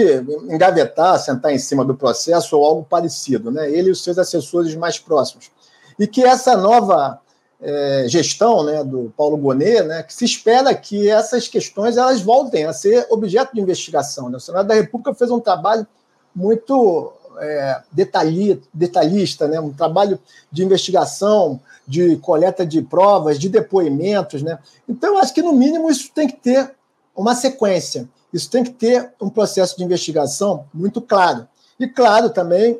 engavetar, 0.50 1.18
sentar 1.20 1.54
em 1.54 1.60
cima 1.60 1.86
do 1.86 1.96
processo 1.96 2.58
ou 2.58 2.66
algo 2.66 2.84
parecido, 2.84 3.50
né, 3.50 3.72
ele 3.72 3.90
e 3.90 3.92
os 3.92 4.04
seus 4.04 4.18
assessores 4.18 4.76
mais 4.76 5.00
próximos. 5.00 5.50
E 5.98 6.06
que 6.06 6.24
essa 6.24 6.58
nova 6.58 7.22
é, 7.62 8.06
gestão 8.10 8.64
né, 8.66 8.84
do 8.84 9.14
Paulo 9.16 9.38
Bonet, 9.38 9.84
né, 9.84 10.04
que 10.04 10.14
se 10.14 10.26
espera 10.26 10.76
que 10.76 11.10
essas 11.10 11.48
questões 11.48 11.96
elas 11.96 12.20
voltem 12.22 12.66
a 12.66 12.74
ser 12.74 13.08
objeto 13.10 13.56
de 13.56 13.62
investigação. 13.62 14.30
Né? 14.30 14.36
O 14.36 14.42
Senado 14.42 14.68
da 14.68 14.74
República 14.74 15.14
fez 15.14 15.32
um 15.32 15.40
trabalho 15.40 15.88
muito 16.36 17.14
é, 17.40 17.82
detalhi, 17.92 18.62
detalhista, 18.74 19.48
né? 19.48 19.60
um 19.60 19.72
trabalho 19.72 20.20
de 20.52 20.64
investigação, 20.64 21.60
de 21.88 22.18
coleta 22.18 22.66
de 22.66 22.82
provas, 22.82 23.40
de 23.40 23.50
depoimentos. 23.50 24.42
Né? 24.42 24.58
Então, 24.88 25.16
eu 25.16 25.18
acho 25.20 25.34
que, 25.34 25.42
no 25.42 25.54
mínimo, 25.54 25.90
isso 25.90 26.12
tem 26.14 26.28
que 26.28 26.38
ter 26.38 26.74
uma 27.16 27.36
sequência, 27.36 28.08
isso 28.32 28.50
tem 28.50 28.64
que 28.64 28.72
ter 28.72 29.12
um 29.22 29.30
processo 29.30 29.78
de 29.78 29.84
investigação 29.84 30.66
muito 30.74 31.02
claro. 31.02 31.48
E, 31.80 31.88
claro, 31.88 32.30
também 32.30 32.80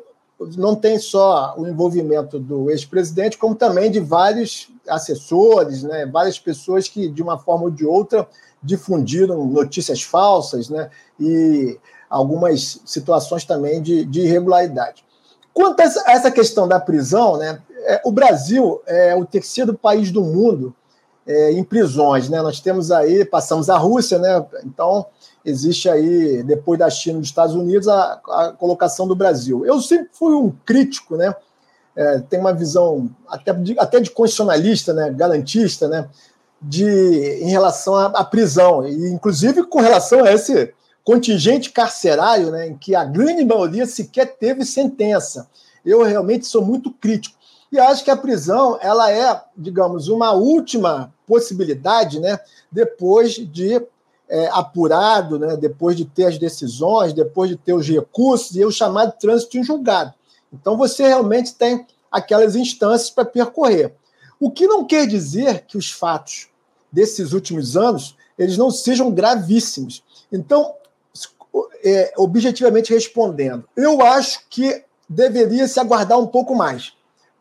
não 0.56 0.74
tem 0.74 0.98
só 0.98 1.54
o 1.56 1.66
envolvimento 1.66 2.38
do 2.38 2.70
ex-presidente, 2.70 3.38
como 3.38 3.54
também 3.54 3.90
de 3.90 4.00
vários 4.00 4.68
assessores, 4.88 5.82
né, 5.82 6.06
várias 6.06 6.38
pessoas 6.38 6.88
que, 6.88 7.08
de 7.08 7.22
uma 7.22 7.38
forma 7.38 7.64
ou 7.64 7.70
de 7.70 7.86
outra, 7.86 8.28
difundiram 8.62 9.46
notícias 9.46 10.02
falsas 10.02 10.68
né, 10.68 10.90
e 11.20 11.78
algumas 12.14 12.80
situações 12.84 13.44
também 13.44 13.82
de, 13.82 14.04
de 14.04 14.20
irregularidade. 14.20 15.04
Quanto 15.52 15.80
a 15.80 16.12
essa 16.12 16.30
questão 16.30 16.68
da 16.68 16.78
prisão, 16.78 17.36
né, 17.36 17.60
é, 17.86 18.00
o 18.04 18.12
Brasil 18.12 18.80
é 18.86 19.16
o 19.16 19.26
terceiro 19.26 19.74
país 19.74 20.12
do 20.12 20.22
mundo 20.22 20.72
é, 21.26 21.50
em 21.50 21.64
prisões. 21.64 22.28
Né? 22.28 22.40
Nós 22.40 22.60
temos 22.60 22.92
aí, 22.92 23.24
passamos 23.24 23.68
a 23.68 23.76
Rússia, 23.76 24.18
né? 24.18 24.46
então 24.64 25.06
existe 25.44 25.90
aí, 25.90 26.44
depois 26.44 26.78
da 26.78 26.88
China 26.88 27.18
e 27.18 27.20
dos 27.20 27.30
Estados 27.30 27.56
Unidos, 27.56 27.88
a, 27.88 28.20
a 28.28 28.52
colocação 28.52 29.08
do 29.08 29.16
Brasil. 29.16 29.66
Eu 29.66 29.80
sempre 29.80 30.10
fui 30.12 30.34
um 30.34 30.52
crítico, 30.64 31.16
né? 31.16 31.34
É, 31.96 32.20
tem 32.20 32.40
uma 32.40 32.52
visão 32.52 33.10
até 33.28 33.52
de, 33.52 33.78
até 33.78 34.00
de 34.00 34.10
constitucionalista, 34.10 34.92
né? 34.92 35.10
garantista, 35.10 35.88
né? 35.88 36.08
de, 36.62 37.40
em 37.42 37.50
relação 37.50 37.94
à, 37.96 38.06
à 38.06 38.24
prisão, 38.24 38.86
e 38.86 39.10
inclusive 39.10 39.64
com 39.64 39.80
relação 39.80 40.24
a 40.24 40.32
esse 40.32 40.72
contingente 41.04 41.70
carcerário, 41.70 42.50
né, 42.50 42.68
em 42.68 42.76
que 42.76 42.94
a 42.94 43.04
grande 43.04 43.44
maioria 43.44 43.86
sequer 43.86 44.36
teve 44.36 44.64
sentença. 44.64 45.48
Eu 45.84 46.02
realmente 46.02 46.46
sou 46.46 46.64
muito 46.64 46.90
crítico. 46.90 47.36
E 47.70 47.78
acho 47.78 48.02
que 48.02 48.10
a 48.10 48.16
prisão 48.16 48.78
ela 48.80 49.10
é, 49.10 49.42
digamos, 49.56 50.08
uma 50.08 50.32
última 50.32 51.12
possibilidade, 51.26 52.18
né, 52.18 52.38
depois 52.72 53.34
de 53.34 53.82
é, 54.28 54.48
apurado, 54.48 55.38
né, 55.38 55.56
depois 55.56 55.96
de 55.96 56.04
ter 56.04 56.26
as 56.26 56.38
decisões, 56.38 57.12
depois 57.12 57.50
de 57.50 57.56
ter 57.56 57.74
os 57.74 57.86
recursos 57.86 58.56
e 58.56 58.64
o 58.64 58.70
chamado 58.70 59.12
trânsito 59.18 59.58
em 59.58 59.62
julgado. 59.62 60.14
Então 60.52 60.76
você 60.76 61.06
realmente 61.06 61.54
tem 61.54 61.86
aquelas 62.10 62.56
instâncias 62.56 63.10
para 63.10 63.24
percorrer. 63.24 63.92
O 64.40 64.50
que 64.50 64.66
não 64.66 64.84
quer 64.84 65.06
dizer 65.06 65.64
que 65.66 65.76
os 65.76 65.90
fatos 65.90 66.48
desses 66.90 67.32
últimos 67.32 67.76
anos 67.76 68.16
eles 68.38 68.56
não 68.56 68.70
sejam 68.70 69.10
gravíssimos. 69.10 70.02
Então, 70.32 70.74
é, 71.84 72.12
objetivamente 72.16 72.92
respondendo, 72.92 73.64
eu 73.76 74.02
acho 74.02 74.40
que 74.48 74.84
deveria 75.08 75.68
se 75.68 75.78
aguardar 75.78 76.18
um 76.18 76.26
pouco 76.26 76.54
mais, 76.54 76.92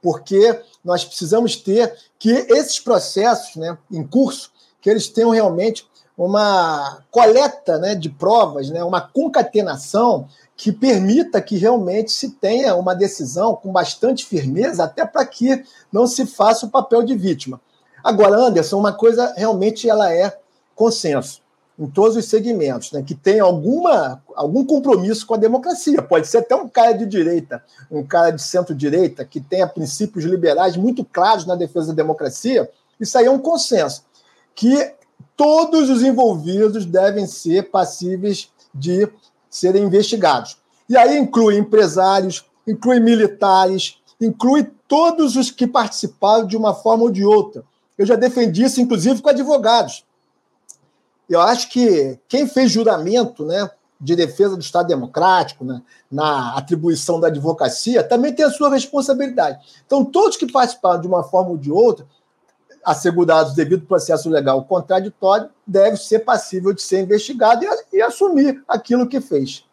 porque 0.02 0.60
nós 0.84 1.06
precisamos 1.06 1.56
ter 1.56 1.96
que 2.20 2.32
esses 2.50 2.80
processos 2.80 3.56
né, 3.56 3.78
em 3.92 4.06
curso, 4.06 4.52
que 4.82 4.90
eles 4.90 5.08
tenham 5.08 5.30
realmente 5.30 5.88
uma 6.18 7.02
coleta 7.10 7.80
né, 7.80 7.96
de 7.96 8.10
provas, 8.10 8.70
né, 8.70 8.84
uma 8.84 9.02
concatenação 9.02 10.28
que 10.56 10.72
permita 10.72 11.42
que 11.42 11.58
realmente 11.58 12.12
se 12.12 12.32
tenha 12.32 12.76
uma 12.76 12.94
decisão 12.94 13.56
com 13.56 13.72
bastante 13.72 14.26
firmeza, 14.26 14.84
até 14.84 15.06
para 15.06 15.26
que 15.26 15.64
não 15.92 16.06
se 16.06 16.26
faça 16.26 16.66
o 16.66 16.70
papel 16.70 17.02
de 17.02 17.16
vítima. 17.16 17.60
Agora, 18.04 18.38
Anderson, 18.38 18.78
uma 18.78 18.94
coisa 18.94 19.34
realmente 19.36 19.90
ela 19.90 20.14
é 20.14 20.38
consenso 20.76 21.43
em 21.78 21.88
todos 21.88 22.16
os 22.16 22.26
segmentos, 22.26 22.92
né, 22.92 23.02
que 23.02 23.16
tem 23.16 23.40
alguma, 23.40 24.22
algum 24.36 24.64
compromisso 24.64 25.26
com 25.26 25.34
a 25.34 25.38
democracia. 25.38 26.02
Pode 26.02 26.28
ser 26.28 26.40
até 26.40 26.56
um 26.56 26.70
cara 26.70 26.94
de 26.94 27.06
direita, 27.06 27.64
um 27.90 28.04
cara 28.04 28.32
de 28.32 28.42
centro-direita, 28.42 29.26
que 29.26 29.42
tenha 29.42 29.68
princípios 29.68 30.24
liberais 30.24 30.78
muito 30.78 31.04
claros 31.04 31.46
na 31.46 31.56
defesa 31.56 31.88
da 31.88 31.94
democracia. 31.94 32.70
Isso 33.00 33.18
aí 33.18 33.26
é 33.26 33.32
um 33.32 33.40
consenso. 33.40 34.04
Que 34.54 34.94
todos 35.36 35.90
os 35.90 36.04
envolvidos 36.04 36.86
devem 36.86 37.26
ser 37.26 37.72
passíveis 37.72 38.52
de 38.74 39.10
serem 39.50 39.84
investigados. 39.84 40.58
E 40.88 40.96
aí 40.96 41.18
inclui 41.18 41.58
empresários, 41.58 42.46
inclui 42.68 43.00
militares, 43.00 43.98
inclui 44.22 44.70
todos 44.88 45.36
os 45.36 45.50
que 45.50 45.66
participaram 45.66 46.46
de 46.46 46.56
uma 46.56 46.74
forma 46.74 47.04
ou 47.04 47.12
de 47.12 47.26
outra. 47.26 47.64
Eu 47.98 48.06
já 48.06 48.16
defendi 48.16 48.64
isso, 48.64 48.82
inclusive, 48.82 49.22
com 49.22 49.30
advogados. 49.30 50.06
Eu 51.30 51.42
acho 51.42 51.70
que 51.70 52.20
quem 52.28 52.48
fez 52.48 52.72
juramento 52.72 53.46
né, 53.46 53.70
de 54.00 54.16
defesa 54.16 54.56
do 54.56 54.62
Estado 54.62 54.88
Democrático, 54.88 55.64
né, 55.64 55.82
na 56.12 56.56
atribuição 56.58 57.20
da 57.20 57.28
advocacia, 57.28 58.04
também 58.04 58.34
tem 58.34 58.46
a 58.46 58.52
sua 58.52 58.70
responsabilidade. 58.70 59.60
Então, 59.86 60.04
todos 60.04 60.38
que 60.38 60.52
participaram 60.52 61.02
de 61.02 61.08
uma 61.08 61.24
forma 61.24 61.52
ou 61.52 61.58
de 61.58 61.72
outra 61.72 62.06
assegurados 62.84 63.54
devido 63.54 63.86
processo 63.86 64.30
legal 64.30 64.64
contraditório, 64.66 65.50
deve 65.66 65.98
ser 65.98 66.20
passível 66.20 66.74
de 66.74 66.82
ser 66.82 67.02
investigado 67.02 67.64
e, 67.64 67.98
e, 67.98 68.02
assumir 68.02 68.62
aquilo 68.68 69.08
que 69.08 69.22
fez. 69.22 69.64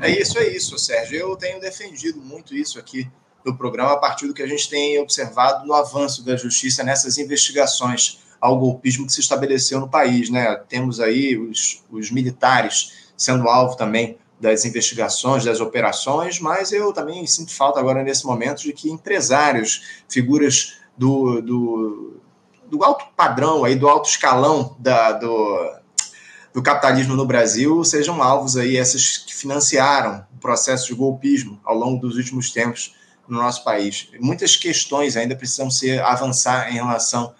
É 0.00 0.10
isso, 0.10 0.38
é 0.38 0.48
isso, 0.48 0.78
Sérgio. 0.78 1.18
Eu 1.18 1.36
tenho 1.36 1.60
defendido 1.60 2.20
muito 2.20 2.54
isso 2.54 2.78
aqui 2.78 3.10
no 3.44 3.56
programa 3.56 3.92
a 3.92 3.96
partir 3.96 4.28
do 4.28 4.34
que 4.34 4.42
a 4.42 4.46
gente 4.46 4.70
tem 4.70 5.00
observado 5.00 5.66
no 5.66 5.74
avanço 5.74 6.24
da 6.24 6.36
justiça 6.36 6.84
nessas 6.84 7.18
investigações 7.18 8.20
ao 8.42 8.58
golpismo 8.58 9.06
que 9.06 9.12
se 9.12 9.20
estabeleceu 9.20 9.78
no 9.78 9.88
país. 9.88 10.28
Né? 10.28 10.56
Temos 10.68 10.98
aí 10.98 11.38
os, 11.38 11.84
os 11.88 12.10
militares 12.10 13.12
sendo 13.16 13.48
alvo 13.48 13.76
também 13.76 14.18
das 14.40 14.64
investigações, 14.64 15.44
das 15.44 15.60
operações, 15.60 16.40
mas 16.40 16.72
eu 16.72 16.92
também 16.92 17.24
sinto 17.24 17.54
falta 17.54 17.78
agora 17.78 18.02
nesse 18.02 18.26
momento 18.26 18.62
de 18.62 18.72
que 18.72 18.90
empresários, 18.90 20.02
figuras 20.08 20.78
do, 20.98 21.40
do, 21.40 22.20
do 22.68 22.82
alto 22.82 23.04
padrão, 23.16 23.64
aí, 23.64 23.76
do 23.76 23.88
alto 23.88 24.08
escalão 24.08 24.74
da, 24.80 25.12
do, 25.12 25.76
do 26.52 26.60
capitalismo 26.60 27.14
no 27.14 27.24
Brasil 27.24 27.84
sejam 27.84 28.20
alvos 28.20 28.56
aí, 28.56 28.76
essas 28.76 29.18
que 29.18 29.32
financiaram 29.32 30.26
o 30.34 30.40
processo 30.40 30.88
de 30.88 30.94
golpismo 30.94 31.60
ao 31.64 31.76
longo 31.76 32.00
dos 32.00 32.16
últimos 32.16 32.50
tempos 32.50 32.96
no 33.28 33.38
nosso 33.38 33.62
país. 33.62 34.08
Muitas 34.18 34.56
questões 34.56 35.16
ainda 35.16 35.36
precisam 35.36 35.70
ser 35.70 36.02
avançar 36.02 36.68
em 36.72 36.74
relação 36.74 37.32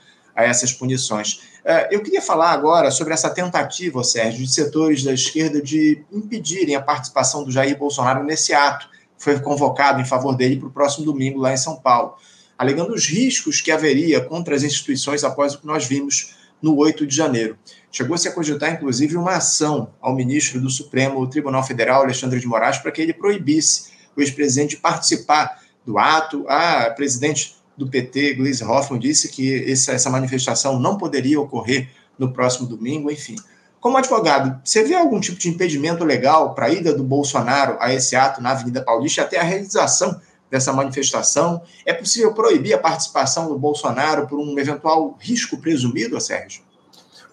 a 0.43 0.47
essas 0.47 0.73
punições. 0.73 1.41
É, 1.65 1.95
eu 1.95 2.03
queria 2.03 2.21
falar 2.21 2.51
agora 2.51 2.91
sobre 2.91 3.15
essa 3.15 3.31
tentativa, 3.31 4.03
Sérgio, 4.03 4.45
de 4.45 4.53
setores 4.53 5.05
da 5.05 5.13
esquerda 5.13 5.63
de 5.63 6.03
impedirem 6.13 6.75
a 6.75 6.83
participação 6.83 7.45
do 7.45 7.51
Jair 7.51 7.79
Bolsonaro 7.79 8.25
nesse 8.25 8.53
ato 8.53 8.89
que 9.17 9.25
foi 9.25 9.39
convocado 9.39 10.01
em 10.01 10.05
favor 10.05 10.35
dele 10.35 10.57
para 10.57 10.69
o 10.69 10.73
próximo 10.73 11.05
domingo 11.05 11.39
lá 11.39 11.53
em 11.53 11.57
São 11.57 11.77
Paulo 11.77 12.17
alegando 12.63 12.95
os 12.95 13.07
riscos 13.07 13.61
que 13.61 13.73
haveria 13.73 14.21
contra 14.21 14.55
as 14.55 14.63
instituições 14.63 15.25
após 15.25 15.55
o 15.55 15.59
que 15.59 15.67
nós 15.67 15.85
vimos 15.85 16.37
no 16.63 16.77
8 16.77 17.05
de 17.05 17.17
janeiro. 17.17 17.59
Chegou-se 17.91 18.29
a 18.29 18.33
cogitar, 18.33 18.73
inclusive, 18.73 19.17
uma 19.17 19.33
ação 19.33 19.93
ao 20.01 20.15
ministro 20.15 20.61
do 20.61 20.71
Supremo 20.71 21.27
Tribunal 21.27 21.65
Federal, 21.65 22.03
Alexandre 22.03 22.39
de 22.39 22.47
Moraes, 22.47 22.79
para 22.79 22.93
que 22.93 23.03
ele 23.03 23.13
proibisse 23.13 23.91
o 24.17 24.21
ex-presidente 24.21 24.77
de 24.77 24.81
participar 24.81 25.61
do 25.85 25.99
ato. 25.99 26.45
A 26.49 26.91
presidente 26.91 27.57
do 27.77 27.89
PT, 27.89 28.35
Gleisi 28.35 28.65
Hoffmann, 28.65 29.01
disse 29.01 29.29
que 29.29 29.71
essa 29.71 30.11
manifestação 30.11 30.79
não 30.79 30.97
poderia 30.97 31.41
ocorrer 31.41 31.89
no 32.19 32.33
próximo 32.33 32.67
domingo, 32.67 33.11
enfim. 33.11 33.37
Como 33.81 33.97
advogado, 33.97 34.61
você 34.65 34.85
vê 34.85 34.95
algum 34.95 35.19
tipo 35.19 35.39
de 35.39 35.49
impedimento 35.49 36.05
legal 36.05 36.55
para 36.55 36.67
a 36.67 36.71
ida 36.71 36.95
do 36.95 37.03
Bolsonaro 37.03 37.77
a 37.81 37.93
esse 37.93 38.15
ato 38.15 38.41
na 38.41 38.53
Avenida 38.53 38.81
Paulista 38.81 39.23
até 39.23 39.41
a 39.41 39.43
realização 39.43 40.21
dessa 40.49 40.73
manifestação? 40.73 41.63
É 41.85 41.93
possível 41.93 42.33
proibir 42.33 42.75
a 42.75 42.79
participação 42.79 43.49
do 43.49 43.59
Bolsonaro 43.59 44.29
por 44.29 44.39
um 44.39 44.57
eventual 44.59 45.17
risco 45.19 45.59
presumido, 45.59 46.21
Sérgio? 46.21 46.63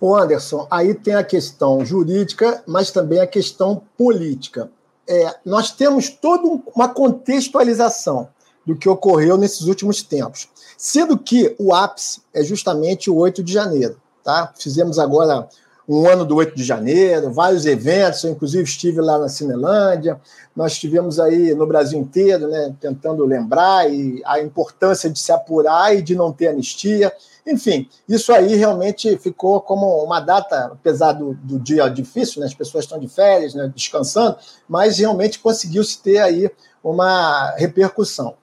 O 0.01 0.15
Anderson, 0.15 0.65
aí 0.71 0.95
tem 0.95 1.13
a 1.13 1.23
questão 1.23 1.85
jurídica, 1.85 2.63
mas 2.65 2.89
também 2.89 3.19
a 3.19 3.27
questão 3.27 3.83
política. 3.97 4.71
É, 5.07 5.35
nós 5.45 5.71
temos 5.71 6.09
toda 6.09 6.63
uma 6.73 6.87
contextualização 6.87 8.29
do 8.69 8.75
que 8.75 8.87
ocorreu 8.87 9.35
nesses 9.35 9.61
últimos 9.61 10.03
tempos, 10.03 10.47
sendo 10.77 11.17
que 11.17 11.55
o 11.57 11.73
ápice 11.73 12.21
é 12.31 12.43
justamente 12.43 13.09
o 13.09 13.15
8 13.15 13.43
de 13.43 13.51
janeiro. 13.51 13.99
Tá? 14.23 14.53
Fizemos 14.59 14.99
agora 14.99 15.47
um 15.87 16.07
ano 16.07 16.23
do 16.23 16.35
8 16.35 16.55
de 16.55 16.63
janeiro, 16.63 17.31
vários 17.31 17.65
eventos, 17.65 18.23
eu 18.23 18.29
inclusive 18.29 18.63
estive 18.63 19.01
lá 19.01 19.17
na 19.17 19.27
Cinelândia, 19.27 20.21
nós 20.55 20.73
estivemos 20.73 21.19
aí 21.19 21.55
no 21.55 21.65
Brasil 21.65 21.99
inteiro, 21.99 22.47
né, 22.47 22.75
tentando 22.79 23.25
lembrar 23.25 23.91
e 23.91 24.21
a 24.23 24.39
importância 24.39 25.09
de 25.09 25.17
se 25.17 25.31
apurar 25.31 25.95
e 25.95 26.03
de 26.03 26.13
não 26.13 26.31
ter 26.31 26.49
anistia. 26.49 27.11
Enfim, 27.47 27.89
isso 28.07 28.31
aí 28.31 28.55
realmente 28.55 29.17
ficou 29.17 29.59
como 29.61 30.03
uma 30.03 30.19
data, 30.19 30.65
apesar 30.73 31.13
do, 31.13 31.33
do 31.33 31.57
dia 31.57 31.89
difícil, 31.89 32.39
né, 32.39 32.45
as 32.45 32.53
pessoas 32.53 32.83
estão 32.83 32.99
de 32.99 33.07
férias, 33.07 33.55
né, 33.55 33.71
descansando, 33.73 34.37
mas 34.67 34.99
realmente 34.99 35.39
conseguiu-se 35.39 35.99
ter 36.03 36.19
aí 36.19 36.51
uma 36.83 37.51
repercussão. 37.57 38.35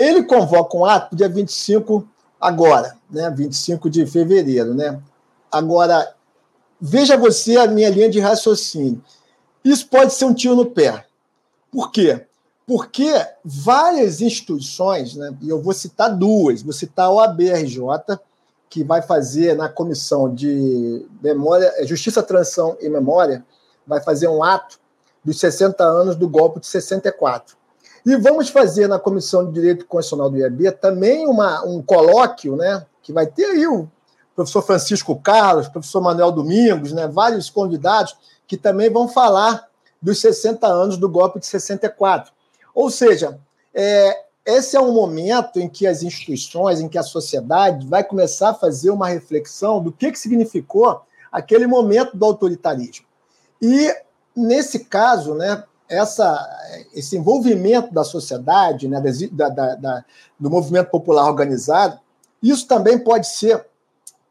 Ele 0.00 0.22
convoca 0.22 0.76
um 0.76 0.84
ato 0.84 1.14
dia 1.14 1.28
25 1.28 2.08
agora, 2.40 2.96
né, 3.10 3.30
25 3.30 3.90
de 3.90 4.06
fevereiro, 4.06 4.74
né? 4.74 5.00
Agora, 5.52 6.14
Veja 6.82 7.14
você 7.14 7.58
a 7.58 7.66
minha 7.66 7.90
linha 7.90 8.08
de 8.08 8.18
raciocínio. 8.18 9.04
Isso 9.62 9.86
pode 9.86 10.14
ser 10.14 10.24
um 10.24 10.32
tiro 10.32 10.56
no 10.56 10.64
pé. 10.64 11.04
Por 11.70 11.92
quê? 11.92 12.24
porque 12.70 13.12
várias 13.44 14.20
instituições, 14.20 15.16
né, 15.16 15.36
e 15.42 15.48
eu 15.48 15.60
vou 15.60 15.72
citar 15.72 16.16
duas, 16.16 16.62
vou 16.62 16.72
citar 16.72 17.06
a 17.06 17.10
OABRJ, 17.10 17.80
que 18.68 18.84
vai 18.84 19.02
fazer 19.02 19.56
na 19.56 19.68
comissão 19.68 20.32
de 20.32 21.04
memória, 21.20 21.68
Justiça, 21.84 22.22
Transição 22.22 22.76
e 22.80 22.88
Memória, 22.88 23.44
vai 23.84 24.00
fazer 24.00 24.28
um 24.28 24.44
ato 24.44 24.78
dos 25.24 25.40
60 25.40 25.82
anos 25.82 26.14
do 26.14 26.28
golpe 26.28 26.60
de 26.60 26.68
64. 26.68 27.56
E 28.04 28.16
vamos 28.16 28.48
fazer 28.48 28.88
na 28.88 28.98
Comissão 28.98 29.46
de 29.46 29.52
Direito 29.52 29.86
Constitucional 29.86 30.30
do 30.30 30.38
IAB 30.38 30.72
também 30.80 31.26
uma, 31.26 31.64
um 31.64 31.82
colóquio, 31.82 32.56
né, 32.56 32.84
que 33.02 33.12
vai 33.12 33.26
ter 33.26 33.44
aí 33.44 33.66
o 33.66 33.88
professor 34.34 34.62
Francisco 34.62 35.18
Carlos, 35.20 35.68
professor 35.68 36.00
Manuel 36.00 36.32
Domingos, 36.32 36.92
né, 36.92 37.06
vários 37.06 37.50
convidados 37.50 38.16
que 38.46 38.56
também 38.56 38.90
vão 38.90 39.08
falar 39.08 39.68
dos 40.00 40.20
60 40.20 40.66
anos 40.66 40.96
do 40.96 41.08
golpe 41.08 41.38
de 41.38 41.46
64. 41.46 42.32
Ou 42.74 42.90
seja, 42.90 43.38
é, 43.74 44.24
esse 44.46 44.76
é 44.76 44.80
um 44.80 44.92
momento 44.92 45.60
em 45.60 45.68
que 45.68 45.86
as 45.86 46.02
instituições, 46.02 46.80
em 46.80 46.88
que 46.88 46.98
a 46.98 47.02
sociedade 47.02 47.86
vai 47.86 48.02
começar 48.02 48.50
a 48.50 48.54
fazer 48.54 48.90
uma 48.90 49.08
reflexão 49.08 49.82
do 49.82 49.92
que, 49.92 50.10
que 50.10 50.18
significou 50.18 51.02
aquele 51.30 51.66
momento 51.66 52.16
do 52.16 52.24
autoritarismo. 52.24 53.06
E, 53.60 53.94
nesse 54.34 54.80
caso, 54.80 55.34
né, 55.34 55.62
essa, 55.90 56.86
esse 56.94 57.16
envolvimento 57.16 57.92
da 57.92 58.04
sociedade, 58.04 58.86
né, 58.88 59.02
da, 59.32 59.48
da, 59.48 59.74
da, 59.74 60.04
do 60.38 60.48
movimento 60.48 60.88
popular 60.88 61.26
organizado, 61.26 61.98
isso 62.42 62.66
também 62.66 62.98
pode 62.98 63.26
ser 63.26 63.66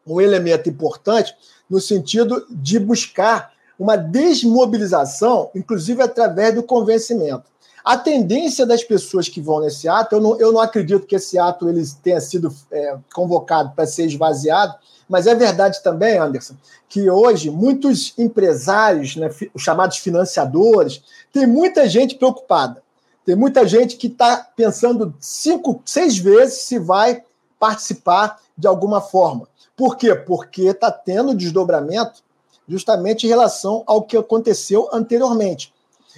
um 0.07 0.19
elemento 0.19 0.69
importante 0.69 1.35
no 1.69 1.79
sentido 1.79 2.47
de 2.49 2.79
buscar 2.79 3.51
uma 3.77 3.95
desmobilização, 3.95 5.51
inclusive 5.53 6.01
através 6.01 6.55
do 6.55 6.63
convencimento. 6.63 7.43
A 7.89 7.97
tendência 7.97 8.67
das 8.67 8.83
pessoas 8.83 9.27
que 9.27 9.41
vão 9.41 9.61
nesse 9.61 9.89
ato, 9.89 10.13
eu 10.13 10.21
não, 10.21 10.39
eu 10.39 10.51
não 10.51 10.61
acredito 10.61 11.07
que 11.07 11.15
esse 11.15 11.39
ato 11.39 11.67
ele 11.67 11.83
tenha 12.03 12.21
sido 12.21 12.55
é, 12.71 12.95
convocado 13.11 13.71
para 13.75 13.87
ser 13.87 14.05
esvaziado, 14.05 14.75
mas 15.09 15.25
é 15.25 15.33
verdade 15.33 15.81
também, 15.81 16.19
Anderson, 16.19 16.53
que 16.87 17.09
hoje 17.09 17.49
muitos 17.49 18.13
empresários, 18.15 19.15
né, 19.15 19.31
os 19.55 19.63
chamados 19.63 19.97
financiadores, 19.97 21.01
tem 21.33 21.47
muita 21.47 21.89
gente 21.89 22.13
preocupada. 22.13 22.83
Tem 23.25 23.35
muita 23.35 23.67
gente 23.67 23.97
que 23.97 24.05
está 24.05 24.37
pensando 24.55 25.11
cinco, 25.19 25.81
seis 25.83 26.15
vezes 26.15 26.61
se 26.61 26.77
vai 26.77 27.23
participar 27.59 28.39
de 28.55 28.67
alguma 28.67 29.01
forma. 29.01 29.47
Por 29.75 29.97
quê? 29.97 30.13
Porque 30.13 30.61
está 30.61 30.91
tendo 30.91 31.33
desdobramento 31.33 32.21
justamente 32.67 33.25
em 33.25 33.29
relação 33.29 33.81
ao 33.87 34.03
que 34.03 34.15
aconteceu 34.15 34.87
anteriormente. 34.93 35.73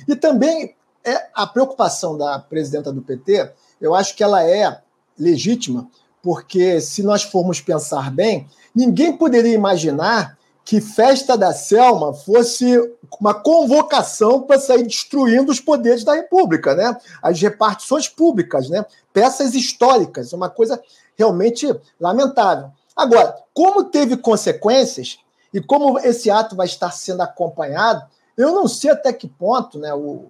E 0.05 0.17
também 0.17 0.75
é 1.03 1.29
a 1.33 1.47
preocupação 1.47 2.17
da 2.17 2.39
presidenta 2.39 2.91
do 2.91 3.01
PT, 3.01 3.51
eu 3.79 3.95
acho 3.95 4.15
que 4.15 4.23
ela 4.23 4.43
é 4.43 4.81
legítima, 5.17 5.87
porque 6.21 6.79
se 6.79 7.03
nós 7.03 7.23
formos 7.23 7.59
pensar 7.59 8.11
bem, 8.11 8.47
ninguém 8.75 9.17
poderia 9.17 9.53
imaginar 9.53 10.37
que 10.63 10.79
Festa 10.79 11.35
da 11.35 11.53
Selma 11.53 12.13
fosse 12.13 12.77
uma 13.19 13.33
convocação 13.33 14.43
para 14.43 14.59
sair 14.59 14.83
destruindo 14.83 15.51
os 15.51 15.59
poderes 15.59 16.03
da 16.03 16.13
República, 16.13 16.75
né? 16.75 16.95
As 17.21 17.41
repartições 17.41 18.07
públicas, 18.07 18.69
né? 18.69 18.85
Peças 19.11 19.55
históricas, 19.55 20.33
uma 20.33 20.49
coisa 20.49 20.81
realmente 21.17 21.67
lamentável. 21.99 22.71
Agora, 22.95 23.35
como 23.53 23.85
teve 23.85 24.15
consequências 24.17 25.17
e 25.53 25.59
como 25.59 25.99
esse 25.99 26.29
ato 26.29 26.55
vai 26.55 26.67
estar 26.67 26.91
sendo 26.91 27.21
acompanhado, 27.21 28.05
eu 28.37 28.51
não 28.53 28.67
sei 28.67 28.91
até 28.91 29.11
que 29.11 29.27
ponto 29.27 29.77
né, 29.79 29.93
o, 29.93 30.27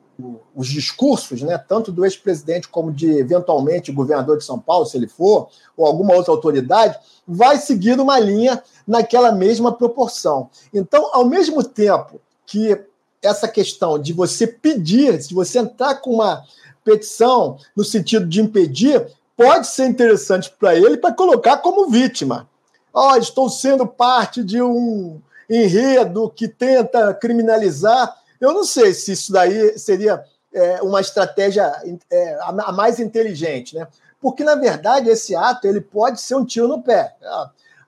os 0.55 0.67
discursos, 0.67 1.41
né, 1.41 1.57
tanto 1.57 1.91
do 1.91 2.05
ex-presidente 2.05 2.67
como 2.67 2.91
de, 2.91 3.09
eventualmente, 3.11 3.91
governador 3.91 4.37
de 4.37 4.43
São 4.43 4.59
Paulo, 4.59 4.85
se 4.85 4.97
ele 4.97 5.07
for, 5.07 5.49
ou 5.75 5.85
alguma 5.85 6.13
outra 6.13 6.31
autoridade, 6.31 6.97
vai 7.27 7.57
seguir 7.57 7.99
uma 7.99 8.19
linha 8.19 8.61
naquela 8.85 9.31
mesma 9.31 9.71
proporção. 9.71 10.49
Então, 10.73 11.09
ao 11.13 11.25
mesmo 11.25 11.63
tempo 11.63 12.19
que 12.45 12.79
essa 13.21 13.47
questão 13.47 13.99
de 13.99 14.13
você 14.13 14.47
pedir, 14.47 15.17
de 15.17 15.33
você 15.33 15.59
entrar 15.59 15.95
com 15.95 16.11
uma 16.11 16.43
petição 16.83 17.57
no 17.75 17.83
sentido 17.83 18.25
de 18.25 18.41
impedir, 18.41 19.07
pode 19.37 19.67
ser 19.67 19.87
interessante 19.87 20.51
para 20.59 20.75
ele 20.75 20.97
para 20.97 21.13
colocar 21.13 21.57
como 21.57 21.89
vítima. 21.89 22.49
Oh, 22.93 23.15
estou 23.15 23.49
sendo 23.49 23.87
parte 23.87 24.43
de 24.43 24.61
um 24.61 25.21
enredo 25.49 26.29
que 26.29 26.47
tenta 26.47 27.13
criminalizar. 27.13 28.15
Eu 28.41 28.53
não 28.53 28.63
sei 28.63 28.93
se 28.93 29.11
isso 29.11 29.31
daí 29.31 29.77
seria 29.77 30.23
é, 30.51 30.81
uma 30.81 30.99
estratégia 30.99 31.71
é, 32.11 32.39
a 32.41 32.71
mais 32.71 32.99
inteligente, 32.99 33.75
né? 33.75 33.87
Porque, 34.19 34.43
na 34.43 34.55
verdade, 34.55 35.09
esse 35.09 35.35
ato 35.35 35.67
ele 35.67 35.79
pode 35.79 36.19
ser 36.19 36.35
um 36.35 36.45
tiro 36.45 36.67
no 36.67 36.81
pé. 36.81 37.15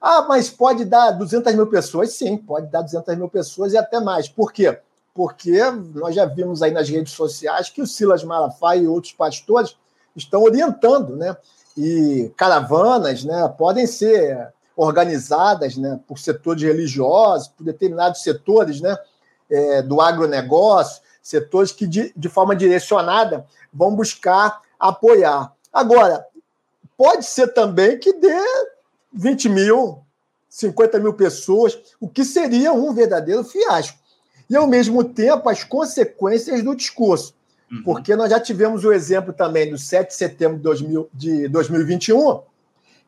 Ah, 0.00 0.26
mas 0.28 0.50
pode 0.50 0.84
dar 0.84 1.12
200 1.12 1.54
mil 1.54 1.66
pessoas? 1.66 2.12
Sim, 2.12 2.36
pode 2.36 2.66
dar 2.66 2.82
200 2.82 3.16
mil 3.16 3.28
pessoas 3.28 3.72
e 3.72 3.76
até 3.76 4.00
mais. 4.00 4.28
Por 4.28 4.52
quê? 4.52 4.78
Porque 5.12 5.58
nós 5.94 6.14
já 6.14 6.24
vimos 6.24 6.62
aí 6.62 6.72
nas 6.72 6.88
redes 6.88 7.12
sociais 7.12 7.70
que 7.70 7.82
o 7.82 7.86
Silas 7.86 8.24
Malafaia 8.24 8.80
e 8.80 8.88
outros 8.88 9.12
pastores 9.12 9.76
estão 10.16 10.42
orientando, 10.42 11.16
né? 11.16 11.36
E 11.76 12.32
caravanas 12.36 13.24
né, 13.24 13.48
podem 13.56 13.86
ser 13.86 14.52
organizadas 14.76 15.76
né, 15.76 16.00
por 16.06 16.18
setores 16.18 16.62
religiosos, 16.62 17.48
por 17.48 17.64
determinados 17.64 18.22
setores 18.22 18.80
né, 18.80 18.96
é, 19.54 19.82
do 19.82 20.00
agronegócio, 20.00 21.02
setores 21.22 21.72
que, 21.72 21.86
de, 21.86 22.12
de 22.14 22.28
forma 22.28 22.54
direcionada, 22.54 23.46
vão 23.72 23.94
buscar 23.94 24.60
apoiar. 24.78 25.52
Agora, 25.72 26.26
pode 26.96 27.24
ser 27.24 27.48
também 27.48 27.98
que 27.98 28.12
dê 28.12 28.40
20 29.12 29.48
mil, 29.48 29.98
50 30.48 30.98
mil 30.98 31.14
pessoas, 31.14 31.78
o 32.00 32.08
que 32.08 32.24
seria 32.24 32.72
um 32.72 32.92
verdadeiro 32.92 33.44
fiasco. 33.44 33.98
E, 34.48 34.56
ao 34.56 34.66
mesmo 34.66 35.02
tempo, 35.02 35.48
as 35.48 35.64
consequências 35.64 36.62
do 36.62 36.74
discurso. 36.74 37.34
Uhum. 37.70 37.82
Porque 37.82 38.14
nós 38.14 38.30
já 38.30 38.38
tivemos 38.38 38.84
o 38.84 38.92
exemplo 38.92 39.32
também 39.32 39.70
do 39.70 39.78
7 39.78 40.08
de 40.08 40.14
setembro 40.14 40.58
de, 40.58 40.62
2000, 40.62 41.08
de 41.12 41.48
2021, 41.48 42.40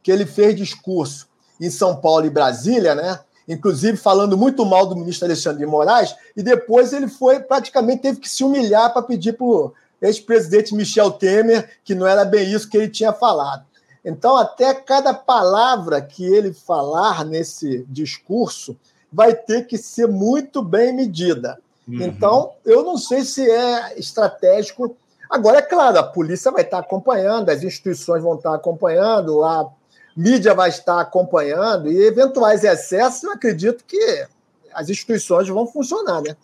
que 0.02 0.10
ele 0.10 0.24
fez 0.24 0.56
discurso 0.56 1.28
em 1.60 1.70
São 1.70 2.00
Paulo 2.00 2.26
e 2.26 2.30
Brasília, 2.30 2.94
né? 2.94 3.20
Inclusive 3.48 3.96
falando 3.96 4.36
muito 4.36 4.64
mal 4.64 4.86
do 4.86 4.96
ministro 4.96 5.26
Alexandre 5.26 5.60
de 5.60 5.66
Moraes, 5.66 6.14
e 6.36 6.42
depois 6.42 6.92
ele 6.92 7.08
foi 7.08 7.40
praticamente 7.40 8.02
teve 8.02 8.20
que 8.20 8.28
se 8.28 8.42
humilhar 8.42 8.92
para 8.92 9.02
pedir 9.02 9.34
para 9.34 9.46
o 9.46 9.72
ex-presidente 10.02 10.74
Michel 10.74 11.12
Temer 11.12 11.70
que 11.84 11.94
não 11.94 12.06
era 12.06 12.24
bem 12.24 12.50
isso 12.50 12.68
que 12.68 12.76
ele 12.76 12.88
tinha 12.88 13.12
falado. 13.12 13.64
Então, 14.04 14.36
até 14.36 14.72
cada 14.72 15.12
palavra 15.12 16.00
que 16.00 16.24
ele 16.24 16.52
falar 16.52 17.24
nesse 17.24 17.84
discurso 17.88 18.76
vai 19.12 19.34
ter 19.34 19.66
que 19.66 19.76
ser 19.76 20.06
muito 20.06 20.62
bem 20.62 20.94
medida. 20.94 21.58
Uhum. 21.88 22.02
Então, 22.02 22.52
eu 22.64 22.84
não 22.84 22.96
sei 22.96 23.24
se 23.24 23.50
é 23.50 23.98
estratégico. 23.98 24.96
Agora, 25.28 25.58
é 25.58 25.62
claro, 25.62 25.98
a 25.98 26.04
polícia 26.04 26.52
vai 26.52 26.62
estar 26.62 26.78
acompanhando, 26.78 27.48
as 27.48 27.64
instituições 27.64 28.22
vão 28.22 28.36
estar 28.36 28.54
acompanhando, 28.54 29.42
a 29.42 29.68
mídia 30.16 30.54
vai 30.54 30.70
estar 30.70 31.00
acompanhando 31.00 31.90
e 31.90 32.06
eventuais 32.06 32.64
excessos, 32.64 33.22
eu 33.22 33.32
acredito 33.32 33.84
que 33.84 34.26
as 34.72 34.88
instituições 34.88 35.48
vão 35.48 35.66
funcionar, 35.66 36.22
né? 36.22 36.36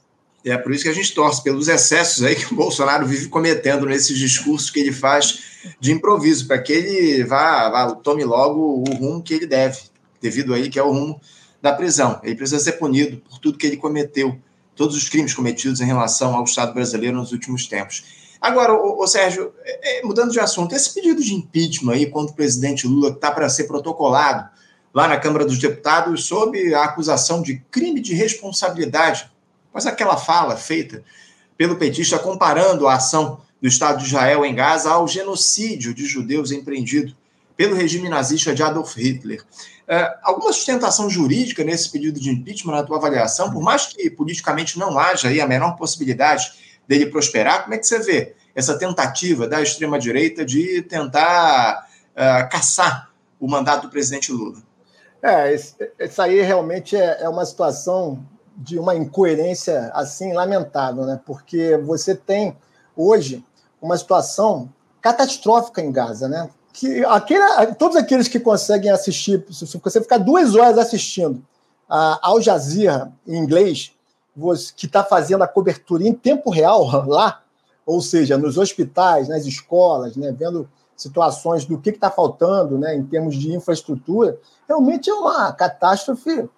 É 0.45 0.59
por 0.59 0.73
isso 0.73 0.83
que 0.83 0.91
a 0.91 0.95
gente 0.95 1.15
torce 1.15 1.43
pelos 1.43 1.69
excessos 1.69 2.25
aí 2.25 2.35
que 2.35 2.53
o 2.53 2.57
Bolsonaro 2.57 3.07
vive 3.07 3.29
cometendo 3.29 3.87
nesses 3.87 4.19
discursos 4.19 4.71
que 4.71 4.81
ele 4.81 4.93
faz 4.93 5.41
de 5.79 5.93
improviso, 5.93 6.49
para 6.49 6.61
que 6.61 6.73
ele 6.73 7.25
vá, 7.25 7.71
vá, 7.71 7.95
tome 7.95 8.25
logo 8.25 8.61
o 8.61 8.95
rumo 8.95 9.23
que 9.23 9.35
ele 9.35 9.47
deve, 9.47 9.79
devido 10.21 10.53
aí 10.53 10.69
que 10.69 10.79
é 10.79 10.83
o 10.83 10.91
rumo 10.91 11.21
da 11.61 11.73
prisão. 11.73 12.21
Ele 12.25 12.35
precisa 12.35 12.59
ser 12.59 12.73
punido 12.73 13.19
por 13.19 13.39
tudo 13.39 13.57
que 13.57 13.67
ele 13.67 13.77
cometeu, 13.77 14.37
todos 14.75 14.97
os 14.97 15.09
crimes 15.09 15.33
cometidos 15.33 15.81
em 15.81 15.87
relação 15.87 16.35
ao 16.35 16.43
Estado 16.43 16.75
brasileiro 16.75 17.17
nos 17.17 17.31
últimos 17.31 17.69
tempos. 17.69 18.03
Agora, 18.43 18.75
o, 18.75 19.07
Sérgio, 19.07 19.55
é, 19.63 20.01
é, 20.01 20.03
mudando 20.03 20.33
de 20.33 20.41
assunto, 20.41 20.75
esse 20.75 20.93
pedido 20.93 21.23
de 21.23 21.33
impeachment 21.33 21.93
aí 21.93 22.07
contra 22.07 22.33
o 22.33 22.37
presidente 22.37 22.89
Lula, 22.89 23.13
que 23.13 23.19
está 23.19 23.31
para 23.31 23.49
ser 23.49 23.69
protocolado 23.69 24.51
lá 24.93 25.07
na 25.07 25.17
Câmara 25.17 25.45
dos 25.45 25.61
Deputados, 25.61 26.25
sob 26.25 26.75
a 26.75 26.83
acusação 26.83 27.41
de 27.41 27.63
crime 27.71 28.01
de 28.01 28.15
responsabilidade, 28.15 29.31
mas 29.73 29.87
aquela 29.87 30.17
fala 30.17 30.57
feita 30.57 31.05
pelo 31.57 31.77
petista 31.77 32.19
comparando 32.19 32.89
a 32.89 32.95
ação 32.95 33.41
do 33.61 33.69
Estado 33.69 34.01
de 34.01 34.07
Israel 34.07 34.45
em 34.45 34.57
Gaza 34.57 34.91
ao 34.91 35.07
genocídio 35.07 35.95
de 35.95 36.05
judeus 36.05 36.51
empreendido 36.51 37.15
pelo 37.57 37.77
regime 37.77 38.09
nazista 38.09 38.53
de 38.53 38.61
Adolf 38.61 38.97
Hitler. 38.97 39.41
Uh, 39.83 40.19
alguma 40.25 40.53
sustentação 40.53 41.09
jurídica 41.09 41.63
nesse 41.63 41.89
pedido 41.91 42.19
de 42.19 42.29
impeachment, 42.29 42.73
na 42.75 42.83
tua 42.83 42.97
avaliação, 42.97 43.53
por 43.53 43.63
mais 43.63 43.87
que 43.87 44.11
politicamente 44.11 44.81
não 44.81 44.99
haja 44.99 45.29
aí 45.29 45.41
a 45.41 45.47
menor 45.47 45.77
possibilidade 45.77 46.51
dele 46.87 47.07
prosperar, 47.07 47.63
como 47.63 47.75
é 47.75 47.79
que 47.79 47.87
você 47.87 47.99
vê 47.99 48.35
essa 48.55 48.79
tentativa 48.79 49.49
da 49.49 49.63
extrema-direita 49.63 50.45
de 50.45 50.83
tentar 50.83 51.89
uh, 52.13 52.49
caçar 52.51 53.11
o 53.41 53.49
mandato 53.49 53.83
do 53.83 53.91
presidente 53.91 54.31
Lula? 54.31 54.59
É, 55.23 55.55
isso 55.55 56.21
aí 56.21 56.41
realmente 56.43 56.97
é, 56.97 57.23
é 57.23 57.29
uma 57.29 57.47
situação 57.47 58.25
de 58.57 58.79
uma 58.79 58.95
incoerência 58.95 59.91
assim 59.95 60.33
lamentável, 60.33 61.05
né? 61.05 61.21
Porque 61.25 61.77
você 61.79 62.15
tem 62.15 62.57
hoje 62.97 63.45
uma 63.81 63.97
situação 63.97 64.69
catastrófica 65.01 65.81
em 65.81 65.93
Gaza, 65.93 66.29
né? 66.29 66.49
Que 66.73 67.05
aquele, 67.05 67.43
todos 67.79 67.97
aqueles 67.97 68.29
que 68.29 68.41
conseguem 68.41 68.91
assistir, 68.91 69.45
se 69.51 69.65
você 69.79 70.01
ficar 70.01 70.19
duas 70.19 70.55
horas 70.55 70.79
assistindo 70.79 71.43
a 71.89 72.19
Al 72.23 72.41
Jazeera 72.41 73.13
em 73.27 73.37
inglês, 73.37 73.93
que 74.77 74.87
está 74.87 75.05
fazendo 75.05 75.43
a 75.43 75.49
cobertura 75.49 76.05
em 76.05 76.13
tempo 76.13 76.51
real 76.51 76.87
lá, 77.07 77.43
ou 77.85 78.01
seja, 78.01 78.39
nos 78.39 78.57
hospitais, 78.57 79.29
nas 79.29 79.45
escolas, 79.45 80.17
né, 80.17 80.33
vendo 80.33 80.69
situações 80.97 81.65
do 81.65 81.79
que 81.79 81.91
está 81.91 82.11
faltando 82.11 82.79
né, 82.79 82.95
em 82.95 83.05
termos 83.05 83.35
de 83.37 83.55
infraestrutura, 83.55 84.39
realmente 84.69 85.11
é 85.11 85.15
uma 85.15 85.53
catástrofe 85.53 86.49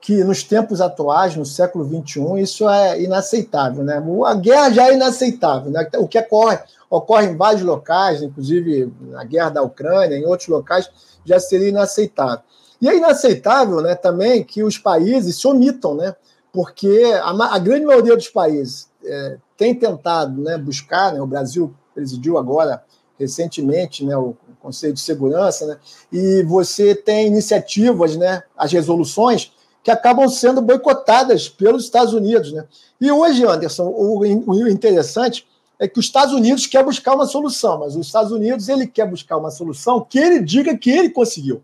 que 0.00 0.22
nos 0.22 0.44
tempos 0.44 0.80
atuais, 0.80 1.34
no 1.34 1.44
século 1.44 1.84
XXI, 1.84 2.40
isso 2.40 2.68
é 2.68 3.02
inaceitável. 3.02 3.82
Né? 3.82 4.00
A 4.26 4.34
guerra 4.34 4.70
já 4.70 4.88
é 4.88 4.94
inaceitável. 4.94 5.70
Né? 5.70 5.88
O 5.98 6.06
que 6.06 6.18
ocorre, 6.18 6.58
ocorre 6.88 7.26
em 7.26 7.36
vários 7.36 7.62
locais, 7.62 8.22
inclusive 8.22 8.92
na 9.00 9.24
guerra 9.24 9.50
da 9.50 9.62
Ucrânia, 9.62 10.16
em 10.16 10.26
outros 10.26 10.48
locais, 10.48 10.88
já 11.24 11.40
seria 11.40 11.68
inaceitável. 11.68 12.44
E 12.80 12.88
é 12.88 12.96
inaceitável 12.96 13.80
né, 13.80 13.94
também 13.94 14.44
que 14.44 14.62
os 14.62 14.78
países 14.78 15.38
se 15.38 15.46
omitam, 15.46 15.94
né? 15.94 16.14
Porque 16.52 17.04
a, 17.22 17.54
a 17.54 17.58
grande 17.58 17.86
maioria 17.86 18.16
dos 18.16 18.28
países 18.28 18.88
é, 19.04 19.38
tem 19.56 19.74
tentado 19.74 20.40
né, 20.40 20.58
buscar, 20.58 21.12
né, 21.12 21.20
o 21.20 21.26
Brasil 21.26 21.74
presidiu 21.94 22.38
agora 22.38 22.82
recentemente 23.18 24.04
né, 24.04 24.16
o 24.16 24.34
Conselho 24.60 24.94
de 24.94 25.00
Segurança, 25.00 25.66
né, 25.66 25.78
e 26.12 26.42
você 26.42 26.94
tem 26.94 27.26
iniciativas, 27.26 28.16
né, 28.16 28.42
as 28.56 28.72
resoluções, 28.72 29.52
que 29.82 29.90
acabam 29.90 30.28
sendo 30.28 30.60
boicotadas 30.60 31.48
pelos 31.48 31.84
Estados 31.84 32.12
Unidos. 32.12 32.52
Né? 32.52 32.66
E 33.00 33.10
hoje, 33.10 33.44
Anderson, 33.44 33.86
o, 33.86 34.18
o 34.18 34.68
interessante 34.68 35.46
é 35.78 35.88
que 35.88 35.98
os 35.98 36.04
Estados 36.04 36.34
Unidos 36.34 36.66
quer 36.66 36.84
buscar 36.84 37.14
uma 37.14 37.26
solução, 37.26 37.78
mas 37.78 37.96
os 37.96 38.06
Estados 38.06 38.30
Unidos 38.30 38.68
ele 38.68 38.86
quer 38.86 39.08
buscar 39.08 39.38
uma 39.38 39.50
solução 39.50 40.04
que 40.08 40.18
ele 40.18 40.40
diga 40.40 40.76
que 40.76 40.90
ele 40.90 41.08
conseguiu. 41.08 41.62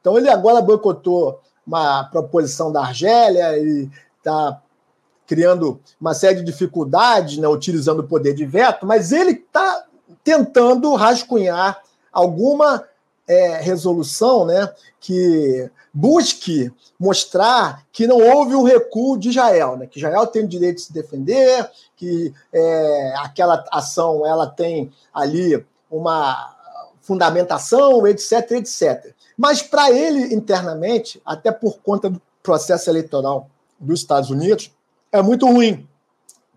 Então 0.00 0.16
ele 0.16 0.30
agora 0.30 0.62
boicotou 0.62 1.40
uma 1.66 2.04
proposição 2.04 2.72
da 2.72 2.80
Argélia 2.80 3.58
e 3.58 3.90
está 4.20 4.62
criando 5.26 5.80
uma 6.00 6.14
série 6.14 6.36
de 6.36 6.44
dificuldades, 6.44 7.38
né, 7.38 7.46
utilizando 7.46 8.00
o 8.00 8.08
poder 8.08 8.34
de 8.34 8.44
veto, 8.44 8.84
mas 8.84 9.12
ele 9.12 9.32
está 9.32 9.86
tentando 10.24 10.92
rascunhar 10.94 11.80
alguma 12.12 12.84
é, 13.28 13.60
resolução 13.60 14.44
né, 14.44 14.72
que 14.98 15.70
busque 15.94 16.72
mostrar 16.98 17.84
que 17.92 18.06
não 18.06 18.18
houve 18.18 18.56
um 18.56 18.64
recuo 18.64 19.16
de 19.16 19.28
Israel, 19.28 19.76
né, 19.76 19.86
que 19.86 19.98
Israel 19.98 20.26
tem 20.26 20.44
o 20.44 20.48
direito 20.48 20.76
de 20.76 20.82
se 20.82 20.92
defender, 20.92 21.70
que 21.96 22.34
é, 22.52 23.14
aquela 23.18 23.64
ação 23.70 24.26
ela 24.26 24.48
tem 24.48 24.92
ali 25.14 25.64
uma 25.88 26.56
fundamentação, 27.02 28.06
etc, 28.06 28.50
etc. 28.52 29.14
Mas 29.36 29.62
para 29.62 29.90
ele 29.92 30.34
internamente, 30.34 31.20
até 31.24 31.52
por 31.52 31.78
conta 31.78 32.10
do 32.10 32.20
processo 32.42 32.90
eleitoral 32.90 33.48
dos 33.80 34.00
Estados 34.00 34.30
Unidos, 34.30 34.70
é 35.10 35.22
muito 35.22 35.46
ruim. 35.46 35.88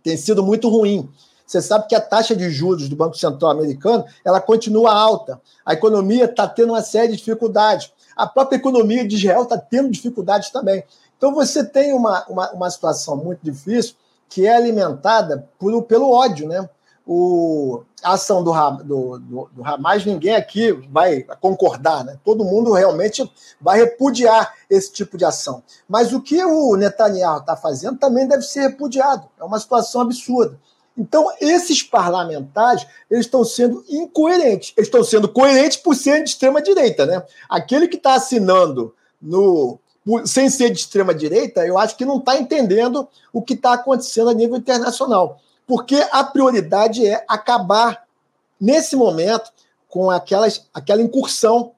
Tem 0.04 0.18
sido 0.18 0.44
muito 0.44 0.70
ruim. 0.70 1.10
Você 1.46 1.62
sabe 1.62 1.88
que 1.88 1.96
a 1.96 2.02
taxa 2.02 2.36
de 2.36 2.50
juros 2.50 2.90
do 2.90 2.96
Banco 2.96 3.18
Central 3.18 3.52
americano 3.52 4.06
ela 4.26 4.42
continua 4.42 4.94
alta. 4.94 5.40
A 5.66 5.74
economia 5.74 6.26
está 6.26 6.48
tendo 6.48 6.74
uma 6.74 6.82
série 6.82 7.10
de 7.10 7.18
dificuldades. 7.18 7.92
A 8.16 8.28
própria 8.28 8.58
economia 8.58 9.08
de 9.08 9.16
Israel 9.16 9.44
está 9.44 9.58
tendo 9.58 9.90
dificuldades 9.90 10.50
também. 10.50 10.84
Então 11.18 11.34
você 11.34 11.64
tem 11.64 11.94
uma, 11.94 12.26
uma, 12.28 12.52
uma 12.52 12.70
situação 12.70 13.16
muito 13.16 13.40
difícil 13.44 13.96
que 14.30 14.48
é 14.48 14.56
alimentada 14.56 15.48
por, 15.60 15.84
pelo 15.84 16.12
ódio, 16.12 16.48
né? 16.48 16.68
O, 17.06 17.84
a 18.02 18.14
ação 18.14 18.44
do, 18.44 18.54
do, 18.84 19.20
do, 19.20 19.50
do 19.52 19.66
Hamas, 19.68 20.06
ninguém 20.06 20.36
aqui 20.36 20.72
vai 20.90 21.24
concordar, 21.42 22.06
né? 22.06 22.18
todo 22.24 22.46
mundo 22.46 22.72
realmente 22.72 23.30
vai 23.60 23.80
repudiar 23.80 24.54
esse 24.70 24.92
tipo 24.92 25.18
de 25.18 25.26
ação. 25.26 25.62
Mas 25.88 26.14
o 26.14 26.22
que 26.22 26.42
o 26.44 26.78
Netanyahu 26.78 27.40
está 27.40 27.58
fazendo 27.58 27.98
também 27.98 28.26
deve 28.26 28.44
ser 28.44 28.62
repudiado. 28.62 29.28
É 29.38 29.44
uma 29.44 29.60
situação 29.60 30.02
absurda. 30.02 30.58
Então, 30.98 31.28
esses 31.42 31.82
parlamentares, 31.82 32.86
eles 33.10 33.26
estão 33.26 33.44
sendo 33.44 33.84
incoerentes. 33.90 34.74
Eles 34.78 34.88
estão 34.88 35.04
sendo 35.04 35.28
coerentes 35.28 35.78
por 35.78 35.96
serem 35.96 36.24
de 36.24 36.30
extrema-direita, 36.30 37.06
né? 37.06 37.24
Aquele 37.50 37.88
que 37.88 37.98
está 37.98 38.14
assinando 38.14 38.94
no 39.22 39.80
sem 40.26 40.50
ser 40.50 40.70
de 40.70 40.80
extrema-direita, 40.80 41.66
eu 41.66 41.78
acho 41.78 41.96
que 41.96 42.04
não 42.04 42.18
está 42.18 42.38
entendendo 42.38 43.08
o 43.32 43.42
que 43.42 43.54
está 43.54 43.74
acontecendo 43.74 44.30
a 44.30 44.34
nível 44.34 44.58
internacional. 44.58 45.40
Porque 45.68 45.96
a 46.12 46.24
prioridade 46.24 47.06
é 47.06 47.24
acabar, 47.28 48.06
nesse 48.60 48.96
momento, 48.96 49.52
com 49.88 50.10
aquelas, 50.10 50.68
aquela 50.74 51.02
incursão 51.02 51.74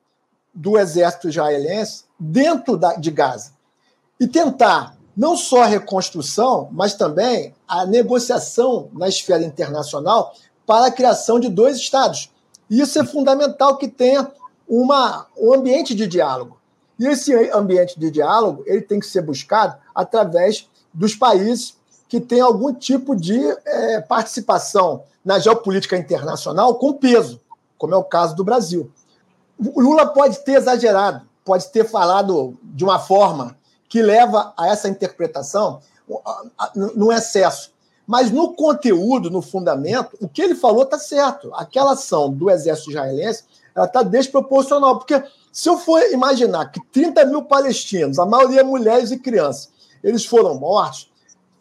do 0.54 0.78
exército 0.78 1.28
israelense 1.28 2.06
dentro 2.20 2.78
da, 2.78 2.94
de 2.96 3.12
Gaza. 3.12 3.52
E 4.20 4.28
tentar 4.28 4.96
não 5.16 5.36
só 5.38 5.64
a 5.64 5.68
reconstrução, 5.68 6.70
mas 6.72 6.94
também 6.94 7.54
a 7.68 7.86
negociação 7.86 8.90
na 8.94 9.08
esfera 9.08 9.44
internacional 9.44 10.34
para 10.66 10.88
a 10.88 10.92
criação 10.92 11.40
de 11.40 11.50
dois 11.50 11.78
Estados. 11.78 12.32
Isso 12.70 13.00
é 13.00 13.06
fundamental 13.06 13.78
que 13.78 13.88
tenha 13.88 14.32
uma, 14.68 15.28
um 15.38 15.54
ambiente 15.54 15.94
de 15.94 16.08
diálogo. 16.08 16.58
E 16.98 17.06
esse 17.06 17.34
ambiente 17.52 18.00
de 18.00 18.10
diálogo 18.10 18.64
ele 18.66 18.82
tem 18.82 19.00
que 19.00 19.06
ser 19.06 19.22
buscado 19.22 19.78
através 19.94 20.68
dos 20.94 21.16
países 21.16 21.78
que 22.08 22.20
têm 22.20 22.42
algum 22.42 22.74
tipo 22.74 23.16
de 23.16 23.40
é, 23.66 24.02
participação 24.02 25.04
na 25.24 25.40
geopolítica 25.40 25.98
internacional 25.98 26.76
com 26.76 26.94
peso, 26.94 27.42
como 27.78 27.94
é 27.94 27.98
o 27.98 28.04
caso 28.04 28.36
do 28.36 28.44
Brasil. 28.44 28.92
O 29.60 29.82
Lula 29.82 30.08
pode 30.08 30.40
ter 30.40 30.54
exagerado, 30.54 31.22
pode 31.44 31.70
ter 31.72 31.86
falado 31.86 32.58
de 32.64 32.84
uma 32.84 33.00
forma 33.00 33.58
que 33.88 34.02
leva 34.02 34.54
a 34.58 34.68
essa 34.68 34.90
interpretação 34.90 35.80
no 36.96 37.12
excesso. 37.12 37.72
Mas 38.06 38.30
no 38.30 38.54
conteúdo, 38.54 39.32
no 39.32 39.42
fundamento, 39.42 40.16
o 40.22 40.28
que 40.28 40.42
ele 40.42 40.54
falou 40.54 40.84
está 40.84 41.00
certo. 41.00 41.52
Aquela 41.56 41.94
ação 41.94 42.32
do 42.32 42.52
exército 42.52 42.92
israelense 42.92 43.44
está 43.76 44.04
desproporcional, 44.04 45.00
porque 45.00 45.24
se 45.52 45.68
eu 45.70 45.78
for 45.78 46.02
imaginar 46.12 46.72
que 46.72 46.80
30 46.92 47.26
mil 47.26 47.44
palestinos, 47.44 48.20
a 48.20 48.26
maioria 48.26 48.64
mulheres 48.64 49.12
e 49.12 49.18
crianças, 49.18 49.70
eles 50.04 50.26
foram 50.26 50.56
mortos, 50.56 51.10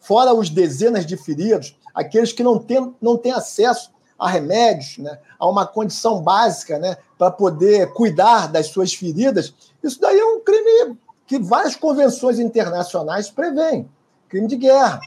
fora 0.05 0.33
os 0.33 0.49
dezenas 0.49 1.05
de 1.05 1.17
feridos, 1.17 1.75
aqueles 1.93 2.31
que 2.31 2.43
não 2.43 2.59
têm, 2.59 2.93
não 3.01 3.17
têm 3.17 3.31
acesso 3.31 3.91
a 4.17 4.29
remédios, 4.29 4.97
né, 4.97 5.19
a 5.37 5.47
uma 5.47 5.65
condição 5.65 6.21
básica 6.21 6.79
né, 6.79 6.97
para 7.17 7.31
poder 7.31 7.91
cuidar 7.93 8.47
das 8.47 8.67
suas 8.67 8.93
feridas, 8.93 9.53
isso 9.83 9.99
daí 9.99 10.17
é 10.17 10.25
um 10.25 10.39
crime 10.39 10.97
que 11.27 11.39
várias 11.39 11.75
convenções 11.75 12.39
internacionais 12.39 13.29
prevêem 13.29 13.89
crime 14.29 14.47
de 14.47 14.55
guerra. 14.55 15.01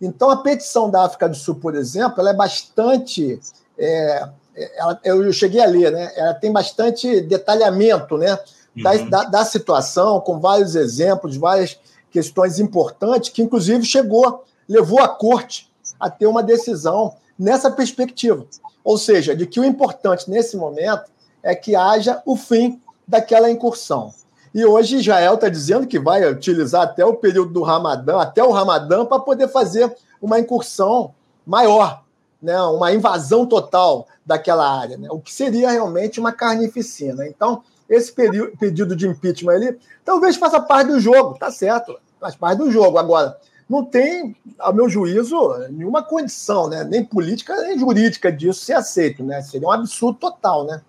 Então, 0.00 0.30
a 0.30 0.38
petição 0.38 0.90
da 0.90 1.04
África 1.04 1.28
do 1.28 1.36
Sul, 1.36 1.56
por 1.56 1.74
exemplo, 1.74 2.20
ela 2.20 2.30
é 2.30 2.34
bastante. 2.34 3.38
É, 3.78 4.28
ela, 4.76 5.00
eu 5.04 5.32
cheguei 5.32 5.60
a 5.60 5.66
ler, 5.66 5.92
né? 5.92 6.10
Ela 6.16 6.34
tem 6.34 6.50
bastante 6.50 7.20
detalhamento 7.20 8.16
né? 8.16 8.38
Da, 8.74 8.92
uhum. 8.92 9.10
da, 9.10 9.24
da, 9.24 9.44
situação, 9.44 10.20
com 10.20 10.38
vários 10.38 10.74
exemplos, 10.74 11.36
várias 11.36 11.78
questões 12.10 12.58
importantes, 12.58 13.30
que 13.30 13.42
inclusive 13.42 13.84
chegou, 13.84 14.44
levou 14.68 15.00
a 15.00 15.08
corte 15.08 15.70
a 15.98 16.08
ter 16.10 16.26
uma 16.26 16.42
decisão 16.42 17.14
nessa 17.38 17.70
perspectiva. 17.70 18.44
Ou 18.82 18.96
seja, 18.98 19.34
de 19.34 19.46
que 19.46 19.60
o 19.60 19.64
importante 19.64 20.30
nesse 20.30 20.56
momento 20.56 21.10
é 21.42 21.54
que 21.54 21.74
haja 21.74 22.22
o 22.24 22.36
fim 22.36 22.80
daquela 23.06 23.50
incursão. 23.50 24.12
E 24.52 24.64
hoje 24.64 24.96
Israel 24.96 25.34
está 25.34 25.48
dizendo 25.48 25.86
que 25.86 25.98
vai 25.98 26.28
utilizar 26.28 26.82
até 26.82 27.04
o 27.04 27.14
período 27.14 27.52
do 27.52 27.62
Ramadã, 27.62 28.20
até 28.20 28.42
o 28.42 28.50
Ramadã, 28.50 29.04
para 29.04 29.20
poder 29.20 29.48
fazer 29.48 29.94
uma 30.20 30.40
incursão 30.40 31.14
maior, 31.46 32.02
né? 32.42 32.60
uma 32.62 32.92
invasão 32.92 33.46
total 33.46 34.06
daquela 34.26 34.68
área, 34.68 34.96
né? 34.96 35.08
o 35.10 35.20
que 35.20 35.32
seria 35.32 35.70
realmente 35.70 36.18
uma 36.18 36.32
carnificina. 36.32 37.26
Então, 37.26 37.62
esse 37.90 38.12
pedido 38.12 38.94
de 38.94 39.08
impeachment 39.08 39.52
ali 39.52 39.78
talvez 40.04 40.36
faça 40.36 40.60
parte 40.60 40.88
do 40.88 41.00
jogo, 41.00 41.36
tá 41.38 41.50
certo, 41.50 41.98
faz 42.20 42.36
parte 42.36 42.58
do 42.58 42.70
jogo. 42.70 42.96
Agora, 42.96 43.36
não 43.68 43.84
tem, 43.84 44.36
ao 44.58 44.74
meu 44.74 44.88
juízo, 44.88 45.36
nenhuma 45.70 46.02
condição, 46.02 46.68
né? 46.68 46.82
nem 46.82 47.04
política 47.04 47.54
nem 47.62 47.78
jurídica 47.78 48.30
disso 48.32 48.64
ser 48.64 48.72
aceito. 48.72 49.22
Né? 49.22 49.42
Seria 49.42 49.68
um 49.68 49.72
absurdo 49.72 50.18
total. 50.18 50.66
Né? 50.66 50.80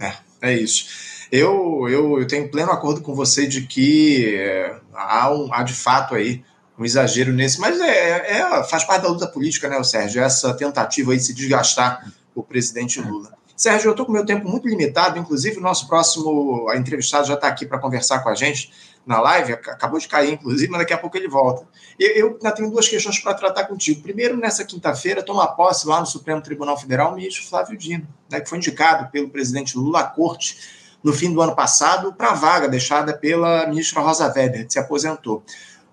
É, 0.00 0.12
é 0.42 0.52
isso. 0.52 0.86
Eu, 1.30 1.88
eu, 1.88 2.20
eu 2.20 2.26
tenho 2.26 2.50
pleno 2.50 2.72
acordo 2.72 3.00
com 3.00 3.14
você 3.14 3.46
de 3.46 3.62
que 3.62 4.36
é, 4.36 4.76
há, 4.92 5.32
um, 5.32 5.52
há 5.52 5.62
de 5.62 5.72
fato 5.72 6.14
aí 6.14 6.44
um 6.76 6.84
exagero 6.84 7.32
nesse, 7.32 7.60
mas 7.60 7.80
é, 7.80 8.38
é, 8.38 8.64
faz 8.64 8.82
parte 8.82 9.02
da 9.02 9.08
luta 9.08 9.28
política, 9.28 9.68
né, 9.68 9.80
Sérgio? 9.84 10.20
Essa 10.20 10.52
tentativa 10.54 11.12
aí 11.12 11.18
de 11.18 11.24
se 11.24 11.34
desgastar 11.34 12.12
o 12.34 12.42
presidente 12.42 13.00
Lula. 13.00 13.32
Sérgio, 13.56 13.88
eu 13.88 13.90
estou 13.92 14.04
com 14.04 14.12
meu 14.12 14.26
tempo 14.26 14.48
muito 14.48 14.68
limitado, 14.68 15.18
inclusive 15.18 15.58
o 15.58 15.60
nosso 15.60 15.86
próximo 15.86 16.72
entrevistado 16.74 17.26
já 17.26 17.34
está 17.34 17.46
aqui 17.46 17.64
para 17.64 17.78
conversar 17.78 18.18
com 18.20 18.28
a 18.28 18.34
gente 18.34 18.72
na 19.06 19.20
live, 19.20 19.52
acabou 19.52 19.98
de 19.98 20.08
cair, 20.08 20.32
inclusive, 20.32 20.70
mas 20.70 20.80
daqui 20.80 20.92
a 20.92 20.98
pouco 20.98 21.16
ele 21.16 21.28
volta. 21.28 21.66
Eu 21.98 22.32
ainda 22.32 22.50
tenho 22.50 22.70
duas 22.70 22.88
questões 22.88 23.18
para 23.20 23.34
tratar 23.34 23.64
contigo. 23.64 24.02
Primeiro, 24.02 24.36
nessa 24.36 24.64
quinta-feira, 24.64 25.22
toma 25.22 25.46
posse 25.46 25.86
lá 25.86 26.00
no 26.00 26.06
Supremo 26.06 26.40
Tribunal 26.40 26.76
Federal 26.78 27.12
o 27.12 27.14
ministro 27.14 27.44
Flávio 27.44 27.76
Dino, 27.76 28.08
né, 28.30 28.40
que 28.40 28.48
foi 28.48 28.58
indicado 28.58 29.10
pelo 29.10 29.28
presidente 29.28 29.76
Lula 29.76 30.00
à 30.00 30.04
corte 30.04 30.84
no 31.04 31.12
fim 31.12 31.32
do 31.32 31.40
ano 31.42 31.54
passado 31.54 32.14
para 32.14 32.30
a 32.30 32.34
vaga 32.34 32.66
deixada 32.66 33.12
pela 33.12 33.66
ministra 33.66 34.00
Rosa 34.00 34.32
Weber, 34.34 34.66
que 34.66 34.72
se 34.72 34.78
aposentou. 34.78 35.44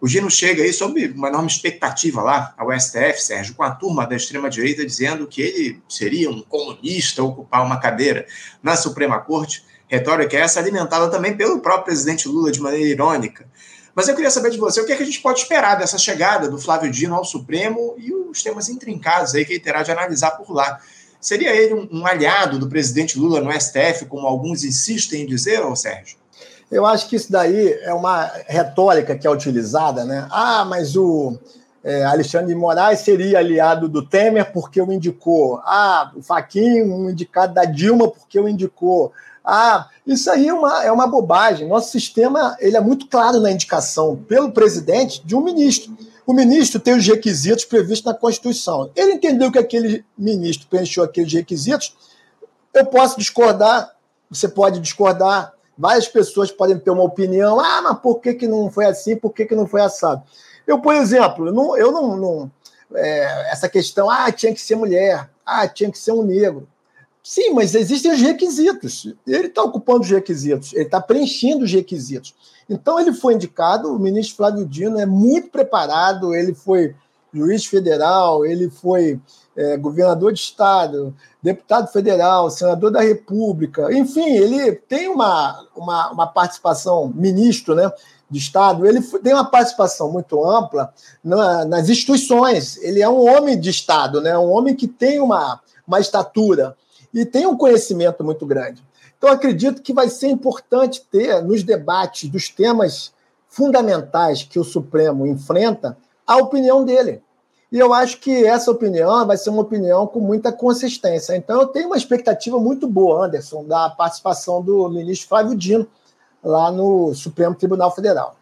O 0.02 0.08
Gino 0.08 0.32
chega 0.32 0.64
aí 0.64 0.74
sob 0.74 1.10
uma 1.10 1.28
enorme 1.28 1.48
expectativa 1.48 2.24
lá 2.24 2.56
ao 2.58 2.72
STF, 2.72 3.22
Sérgio, 3.22 3.54
com 3.54 3.62
a 3.62 3.70
turma 3.70 4.08
da 4.08 4.16
extrema-direita 4.16 4.84
dizendo 4.84 5.28
que 5.28 5.44
ele 5.44 5.82
seria 5.88 6.28
um 6.28 6.42
comunista 6.42 7.22
ocupar 7.22 7.64
uma 7.64 7.80
cadeira 7.80 8.26
na 8.64 8.76
Suprema 8.76 9.20
Corte. 9.20 9.64
Retórica 9.88 10.36
essa 10.36 10.60
alimentada 10.60 11.08
também 11.12 11.38
pelo 11.38 11.60
próprio 11.60 11.86
presidente 11.86 12.28
Lula 12.28 12.52
de 12.52 12.60
maneira 12.60 12.88
irônica. 12.90 13.48
Mas 13.94 14.08
eu 14.08 14.16
queria 14.16 14.32
saber 14.32 14.50
de 14.50 14.58
você 14.58 14.82
o 14.82 14.86
que, 14.88 14.92
é 14.92 14.96
que 14.96 15.04
a 15.04 15.06
gente 15.06 15.22
pode 15.22 15.42
esperar 15.42 15.76
dessa 15.76 16.00
chegada 16.00 16.50
do 16.50 16.58
Flávio 16.58 16.90
Dino 16.90 17.14
ao 17.14 17.24
Supremo 17.24 17.94
e 18.00 18.12
os 18.12 18.42
temas 18.42 18.70
intrincados 18.70 19.36
aí 19.36 19.46
que 19.46 19.54
ele 19.54 19.60
terá 19.60 19.84
de 19.84 19.92
analisar 19.92 20.32
por 20.32 20.50
lá. 20.52 20.80
Seria 21.20 21.56
ele 21.56 21.76
um, 21.76 22.00
um 22.00 22.08
aliado 22.08 22.58
do 22.58 22.68
presidente 22.68 23.20
Lula 23.20 23.40
no 23.40 23.52
STF, 23.52 24.06
como 24.08 24.26
alguns 24.26 24.64
insistem 24.64 25.22
em 25.22 25.26
dizer, 25.28 25.62
ou 25.62 25.76
Sérgio? 25.76 26.21
Eu 26.72 26.86
acho 26.86 27.10
que 27.10 27.18
isso 27.18 27.30
daí 27.30 27.74
é 27.82 27.94
uma 27.94 28.32
retórica 28.48 29.18
que 29.18 29.28
é 29.28 29.30
utilizada, 29.30 30.06
né? 30.06 30.26
Ah, 30.32 30.64
mas 30.64 30.96
o 30.96 31.38
é, 31.84 32.06
Alexandre 32.06 32.48
de 32.48 32.56
Moraes 32.56 33.00
seria 33.00 33.40
aliado 33.40 33.90
do 33.90 34.06
Temer 34.06 34.54
porque 34.54 34.82
o 34.82 34.92
indicou. 34.92 35.60
Ah, 35.66 36.12
o 36.16 36.22
Faquinho, 36.22 36.96
um 36.96 37.10
indicado 37.10 37.54
da 37.54 37.66
Dilma 37.66 38.08
porque 38.08 38.40
o 38.40 38.48
indicou. 38.48 39.12
Ah, 39.44 39.90
isso 40.08 40.32
aí 40.32 40.48
é 40.48 40.54
uma, 40.54 40.84
é 40.86 40.92
uma 40.92 41.08
bobagem. 41.08 41.68
Nosso 41.68 41.92
sistema 41.92 42.56
ele 42.60 42.78
é 42.78 42.82
muito 42.82 43.08
claro 43.08 43.42
na 43.42 43.52
indicação 43.52 44.16
pelo 44.28 44.52
presidente 44.52 45.26
de 45.26 45.36
um 45.36 45.42
ministro. 45.42 45.92
O 46.26 46.34
ministro 46.34 46.80
tem 46.80 46.96
os 46.96 47.06
requisitos 47.06 47.66
previstos 47.66 48.06
na 48.06 48.18
Constituição. 48.18 48.90
Ele 48.96 49.14
entendeu 49.14 49.52
que 49.52 49.60
aquele 49.60 50.06
ministro 50.18 50.68
preencheu 50.70 51.04
aqueles 51.04 51.34
requisitos. 51.34 51.94
Eu 52.74 52.86
posso 52.86 53.18
discordar, 53.18 53.92
você 54.30 54.48
pode 54.48 54.80
discordar, 54.80 55.52
Várias 55.82 56.08
pessoas 56.08 56.52
podem 56.52 56.78
ter 56.78 56.92
uma 56.92 57.02
opinião, 57.02 57.60
ah, 57.60 57.82
mas 57.82 58.00
por 58.00 58.20
que, 58.20 58.36
que 58.36 58.48
não 58.48 58.70
foi 58.70 58.86
assim, 58.86 59.16
por 59.16 59.34
que, 59.34 59.46
que 59.46 59.56
não 59.56 59.66
foi 59.66 59.82
assado? 59.82 60.22
Eu, 60.68 60.80
por 60.80 60.94
exemplo, 60.94 61.52
não, 61.52 61.76
eu 61.76 61.92
não, 61.92 62.16
não 62.16 62.52
é, 62.94 63.52
essa 63.52 63.68
questão, 63.68 64.08
ah, 64.08 64.32
tinha 64.32 64.54
que 64.54 64.62
ser 64.62 64.76
mulher, 64.76 65.28
ah, 65.44 65.68
tinha 65.68 65.92
que 65.92 65.98
ser 65.98 66.12
um 66.12 66.22
negro. 66.22 66.68
Sim, 67.24 67.54
mas 67.56 67.74
existem 67.74 68.12
os 68.12 68.22
requisitos. 68.22 69.12
Ele 69.26 69.48
está 69.48 69.64
ocupando 69.64 70.02
os 70.02 70.10
requisitos, 70.12 70.72
ele 70.74 70.84
está 70.84 71.02
preenchendo 71.02 71.66
os 71.66 71.74
requisitos. 71.74 72.36
Então 72.70 73.00
ele 73.00 73.12
foi 73.12 73.34
indicado, 73.34 73.92
o 73.92 74.00
ministro 74.00 74.38
Flávio 74.38 74.68
Dino 74.68 75.00
é 75.00 75.06
muito 75.08 75.50
preparado, 75.50 76.36
ele 76.36 76.54
foi 76.54 76.94
juiz 77.34 77.66
federal, 77.66 78.46
ele 78.46 78.70
foi 78.70 79.20
é, 79.56 79.78
governador 79.78 80.34
de 80.34 80.40
estado, 80.40 81.14
deputado 81.42 81.92
federal, 81.92 82.50
senador 82.50 82.92
da 82.92 83.02
República, 83.02 83.92
enfim, 83.94 84.36
ele 84.36 84.74
tem 84.74 85.08
uma, 85.08 85.66
uma, 85.76 86.12
uma 86.12 86.28
participação, 86.28 87.12
ministro 87.16 87.76
né, 87.76 87.92
de 88.30 88.40
Estado, 88.40 88.86
ele 88.86 89.02
tem 89.02 89.34
uma 89.34 89.44
participação 89.44 90.10
muito 90.10 90.44
ampla 90.50 90.94
na, 91.22 91.66
nas 91.66 91.90
instituições. 91.90 92.78
Ele 92.78 93.02
é 93.02 93.10
um 93.10 93.30
homem 93.30 93.60
de 93.60 93.70
Estado, 93.70 94.22
né, 94.22 94.38
um 94.38 94.50
homem 94.50 94.74
que 94.74 94.88
tem 94.88 95.20
uma, 95.20 95.60
uma 95.86 96.00
estatura 96.00 96.78
e 97.14 97.26
tem 97.26 97.46
um 97.46 97.58
conhecimento 97.58 98.24
muito 98.24 98.46
grande. 98.46 98.82
Então, 99.18 99.30
acredito 99.30 99.82
que 99.82 99.94
vai 99.94 100.10
ser 100.10 100.30
importante 100.30 101.06
ter, 101.12 101.44
nos 101.44 101.62
debates 101.62 102.30
dos 102.30 102.50
temas 102.50 103.12
fundamentais 103.50 104.44
que 104.44 104.58
o 104.58 104.64
Supremo 104.64 105.28
enfrenta, 105.28 105.98
a 106.32 106.38
opinião 106.38 106.84
dele. 106.84 107.22
E 107.72 107.80
eu 107.80 107.94
acho 107.94 108.20
que 108.20 108.46
essa 108.46 108.70
opinião 108.70 109.26
vai 109.26 109.38
ser 109.38 109.50
uma 109.50 109.62
opinião 109.62 110.06
com 110.06 110.20
muita 110.20 110.52
consistência. 110.52 111.36
Então, 111.38 111.62
eu 111.62 111.68
tenho 111.68 111.88
uma 111.88 111.96
expectativa 111.96 112.60
muito 112.60 112.86
boa, 112.86 113.26
Anderson, 113.26 113.64
da 113.66 113.90
participação 113.90 114.62
do 114.62 114.90
ministro 114.90 115.30
Flávio 115.30 115.56
Dino 115.56 115.88
lá 116.44 116.70
no 116.70 117.14
Supremo 117.14 117.56
Tribunal 117.56 117.94
Federal. 117.96 118.36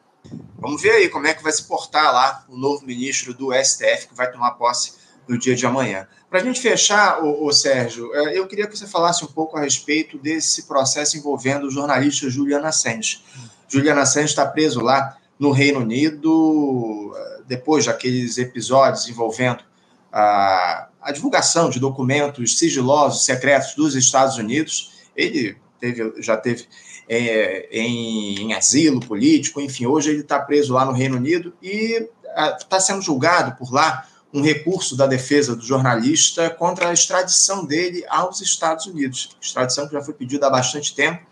Vamos 0.58 0.82
ver 0.82 0.91
aí 0.91 1.10
como 1.10 1.28
é 1.28 1.34
que 1.34 1.43
vai 1.43 1.52
se 1.52 1.63
portar 1.63 2.12
lá 2.12 2.43
o 2.49 2.58
novo 2.58 2.86
ministro 2.86 3.34
do 3.34 3.54
STF, 3.54 4.08
que 4.08 4.15
vai 4.15 4.32
tomar 4.32 4.52
posse 4.52 4.93
no 5.28 5.38
dia 5.38 5.56
de 5.56 5.65
amanhã. 5.65 6.08
Para 6.28 6.41
a 6.41 6.43
gente 6.43 6.60
fechar, 6.60 7.23
o, 7.23 7.45
o, 7.45 7.54
Sérgio, 7.54 8.13
é, 8.15 8.38
eu 8.38 8.47
queria 8.47 8.67
que 8.67 8.78
você 8.78 8.88
falasse 8.88 9.23
um 9.23 9.28
pouco 9.28 9.58
a 9.58 9.62
respeito 9.62 10.17
desse 10.17 10.63
processo 10.63 11.17
envolvendo 11.17 11.67
o 11.67 11.71
jornalista 11.71 12.30
Juliana 12.30 12.69
Assange. 12.69 13.23
Juliana 13.67 14.02
Assange 14.02 14.28
está 14.30 14.45
preso 14.45 14.82
lá 14.82 15.17
no 15.38 15.52
Reino 15.52 15.80
Unido, 15.80 17.15
depois 17.49 17.88
daqueles 17.88 18.38
episódios 18.38 19.09
envolvendo 19.09 19.63
a, 20.13 20.88
a 21.01 21.12
divulgação 21.12 21.67
de 21.67 21.79
documentos 21.79 22.59
sigilosos, 22.59 23.25
secretos 23.25 23.73
dos 23.73 23.95
Estados 23.95 24.38
Unidos, 24.38 24.91
ele 25.15 25.57
teve, 25.79 26.13
já 26.21 26.38
teve 26.38 26.67
é, 27.09 27.67
em, 27.71 28.39
em, 28.43 28.53
asilo 28.53 28.99
político, 28.99 29.59
enfim, 29.59 29.88
hoje 29.88 30.12
ele 30.12 30.21
está 30.21 30.39
preso 30.39 30.73
lá 30.73 30.85
no 30.85 30.91
Reino 30.91 31.17
Unido 31.17 31.51
e 31.59 32.07
está 32.59 32.79
sendo 32.79 33.01
julgado 33.01 33.57
por 33.57 33.73
lá 33.73 34.07
um 34.31 34.43
recurso 34.43 34.95
da 34.95 35.07
defesa 35.07 35.55
do 35.55 35.65
jornalista 35.65 36.51
contra 36.51 36.89
a 36.89 36.93
extradição 36.93 37.65
dele 37.65 38.05
aos 38.07 38.41
Estados 38.41 38.85
Unidos, 38.85 39.35
extradição 39.41 39.88
que 39.88 39.93
já 39.93 40.03
foi 40.03 40.13
pedida 40.13 40.45
há 40.45 40.49
bastante 40.51 40.93
tempo, 40.93 41.25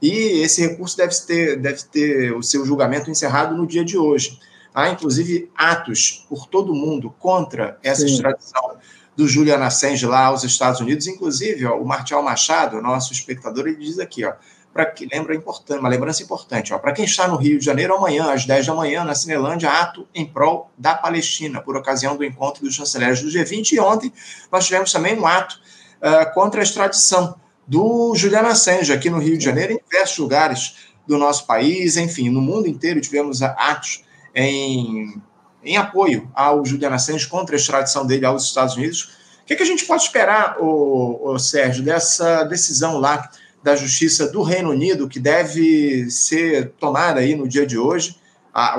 e 0.00 0.40
esse 0.40 0.66
recurso 0.66 0.96
deve 0.96 1.14
ter, 1.26 1.58
deve 1.58 1.82
ter 1.82 2.34
o 2.34 2.42
seu 2.42 2.64
julgamento 2.64 3.10
encerrado 3.10 3.54
no 3.54 3.66
dia 3.66 3.84
de 3.84 3.98
hoje. 3.98 4.40
Há, 4.74 4.88
inclusive, 4.90 5.50
atos 5.54 6.24
por 6.28 6.46
todo 6.46 6.72
o 6.72 6.74
mundo 6.74 7.14
contra 7.18 7.78
essa 7.82 8.02
Sim. 8.02 8.14
extradição 8.14 8.76
do 9.16 9.26
Julian 9.26 9.58
Assange 9.58 10.06
lá 10.06 10.26
aos 10.26 10.44
Estados 10.44 10.80
Unidos. 10.80 11.06
Inclusive, 11.06 11.66
ó, 11.66 11.76
o 11.76 11.84
Martial 11.84 12.22
Machado, 12.22 12.80
nosso 12.80 13.12
espectador, 13.12 13.66
ele 13.66 13.76
diz 13.76 13.98
aqui, 13.98 14.24
ó, 14.24 14.32
para 14.72 14.86
que 14.86 15.08
lembra 15.12 15.34
importante, 15.34 15.80
uma 15.80 15.88
lembrança 15.88 16.22
importante, 16.22 16.72
ó, 16.72 16.78
para 16.78 16.92
quem 16.92 17.04
está 17.04 17.26
no 17.26 17.36
Rio 17.36 17.58
de 17.58 17.64
Janeiro 17.64 17.94
amanhã 17.94 18.32
às 18.32 18.46
10 18.46 18.66
da 18.66 18.74
manhã 18.74 19.04
na 19.04 19.14
Cinelândia, 19.14 19.68
ato 19.68 20.06
em 20.14 20.24
prol 20.24 20.70
da 20.78 20.94
Palestina 20.94 21.60
por 21.60 21.76
ocasião 21.76 22.16
do 22.16 22.24
encontro 22.24 22.62
dos 22.64 22.74
chanceleres 22.74 23.20
do 23.20 23.28
G20 23.28 23.72
e 23.72 23.80
ontem 23.80 24.12
nós 24.50 24.66
tivemos 24.66 24.92
também 24.92 25.18
um 25.18 25.26
ato 25.26 25.60
uh, 26.00 26.32
contra 26.32 26.60
a 26.60 26.62
extradição 26.62 27.34
do 27.66 28.14
Julian 28.14 28.42
Assange 28.42 28.92
aqui 28.92 29.10
no 29.10 29.18
Rio 29.18 29.36
de 29.36 29.44
Janeiro, 29.44 29.72
em 29.72 29.80
diversos 29.90 30.18
lugares 30.18 30.76
do 31.06 31.18
nosso 31.18 31.46
país, 31.46 31.96
enfim, 31.96 32.30
no 32.30 32.40
mundo 32.40 32.68
inteiro 32.68 33.00
tivemos 33.00 33.42
atos 33.42 34.04
em, 34.34 35.20
em 35.62 35.76
apoio 35.76 36.30
ao 36.34 36.64
Julian 36.64 36.90
Assange 36.90 37.26
contra 37.26 37.54
a 37.54 37.58
extradição 37.58 38.06
dele 38.06 38.26
aos 38.26 38.44
Estados 38.44 38.76
Unidos. 38.76 39.14
O 39.42 39.46
que, 39.46 39.54
é 39.54 39.56
que 39.56 39.62
a 39.62 39.66
gente 39.66 39.84
pode 39.84 40.02
esperar, 40.02 40.56
o, 40.60 41.38
Sérgio, 41.38 41.84
dessa 41.84 42.44
decisão 42.44 42.98
lá 42.98 43.28
da 43.62 43.76
Justiça 43.76 44.28
do 44.28 44.42
Reino 44.42 44.70
Unido, 44.70 45.08
que 45.08 45.18
deve 45.18 46.10
ser 46.10 46.72
tomada 46.78 47.20
aí 47.20 47.34
no 47.34 47.48
dia 47.48 47.66
de 47.66 47.76
hoje? 47.76 48.18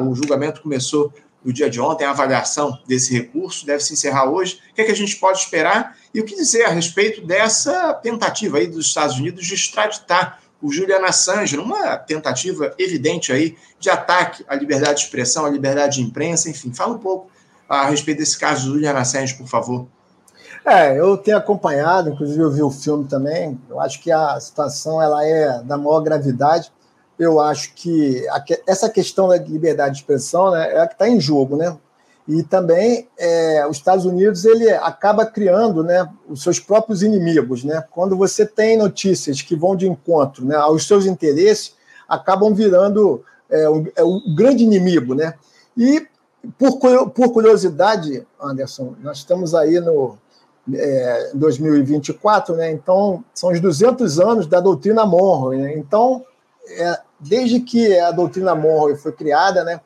o 0.01 0.13
julgamento 0.13 0.61
começou 0.61 1.13
no 1.43 1.51
dia 1.51 1.69
de 1.69 1.79
ontem, 1.79 2.05
a 2.05 2.11
avaliação 2.11 2.77
desse 2.87 3.13
recurso 3.13 3.65
deve 3.65 3.81
se 3.81 3.93
encerrar 3.93 4.29
hoje. 4.29 4.59
O 4.71 4.75
que, 4.75 4.81
é 4.81 4.85
que 4.85 4.91
a 4.91 4.95
gente 4.95 5.15
pode 5.15 5.39
esperar 5.39 5.97
e 6.13 6.19
o 6.19 6.25
que 6.25 6.35
dizer 6.35 6.65
a 6.65 6.69
respeito 6.69 7.25
dessa 7.25 7.93
tentativa 7.95 8.57
aí 8.57 8.67
dos 8.67 8.85
Estados 8.85 9.17
Unidos 9.17 9.45
de 9.45 9.55
extraditar 9.55 10.40
o 10.61 10.71
Julian 10.71 11.03
Assange, 11.05 11.57
numa 11.57 11.97
tentativa 11.97 12.73
evidente 12.77 13.31
aí 13.31 13.57
de 13.79 13.89
ataque 13.89 14.45
à 14.47 14.55
liberdade 14.55 14.95
de 14.95 15.05
expressão, 15.05 15.45
à 15.45 15.49
liberdade 15.49 15.95
de 15.95 16.03
imprensa, 16.03 16.49
enfim. 16.49 16.73
Fala 16.73 16.93
um 16.93 16.99
pouco 16.99 17.29
a 17.67 17.85
respeito 17.85 18.19
desse 18.19 18.37
caso 18.37 18.67
do 18.67 18.73
Julian 18.73 18.93
Assange, 18.93 19.35
por 19.35 19.47
favor. 19.47 19.87
É, 20.65 20.99
eu 20.99 21.17
tenho 21.17 21.37
acompanhado, 21.37 22.09
inclusive 22.09 22.39
eu 22.39 22.51
vi 22.51 22.61
o 22.61 22.69
filme 22.69 23.05
também. 23.05 23.59
Eu 23.69 23.79
acho 23.79 23.99
que 24.01 24.11
a 24.11 24.39
situação 24.39 25.01
ela 25.01 25.25
é 25.25 25.61
da 25.63 25.77
maior 25.77 26.01
gravidade 26.01 26.71
eu 27.21 27.39
acho 27.39 27.73
que 27.75 28.25
essa 28.67 28.89
questão 28.89 29.27
da 29.27 29.37
liberdade 29.37 29.93
de 29.93 30.01
expressão 30.01 30.51
né, 30.51 30.73
é 30.73 30.79
a 30.79 30.87
que 30.87 30.93
está 30.93 31.07
em 31.07 31.19
jogo, 31.19 31.55
né? 31.55 31.77
E 32.27 32.43
também 32.43 33.07
é, 33.17 33.65
os 33.67 33.77
Estados 33.77 34.05
Unidos 34.05 34.45
ele 34.45 34.69
acaba 34.69 35.25
criando 35.25 35.83
né, 35.83 36.07
os 36.29 36.43
seus 36.43 36.59
próprios 36.59 37.01
inimigos, 37.01 37.63
né? 37.63 37.83
Quando 37.91 38.15
você 38.15 38.45
tem 38.45 38.77
notícias 38.77 39.41
que 39.41 39.55
vão 39.55 39.75
de 39.75 39.87
encontro 39.87 40.45
né, 40.45 40.55
aos 40.55 40.87
seus 40.87 41.05
interesses, 41.05 41.75
acabam 42.07 42.53
virando 42.53 43.23
é, 43.49 43.67
o, 43.67 43.87
é, 43.95 44.03
o 44.03 44.21
grande 44.35 44.63
inimigo, 44.63 45.15
né? 45.15 45.33
E 45.75 46.07
por, 46.57 46.79
por 47.09 47.33
curiosidade, 47.33 48.25
Anderson, 48.41 48.95
nós 49.01 49.17
estamos 49.17 49.53
aí 49.55 49.79
no 49.79 50.17
é, 50.73 51.31
2024, 51.33 52.55
né? 52.55 52.71
Então 52.71 53.23
são 53.33 53.51
os 53.51 53.59
200 53.59 54.19
anos 54.19 54.47
da 54.47 54.59
doutrina 54.59 55.05
Monroe, 55.05 55.57
né? 55.57 55.77
Então 55.77 56.23
é, 56.67 56.99
desde 57.19 57.59
que 57.59 57.97
a 57.99 58.11
doutrina 58.11 58.55
Monroe 58.55 58.95
foi 58.95 59.11
criada, 59.11 59.63
né, 59.63 59.79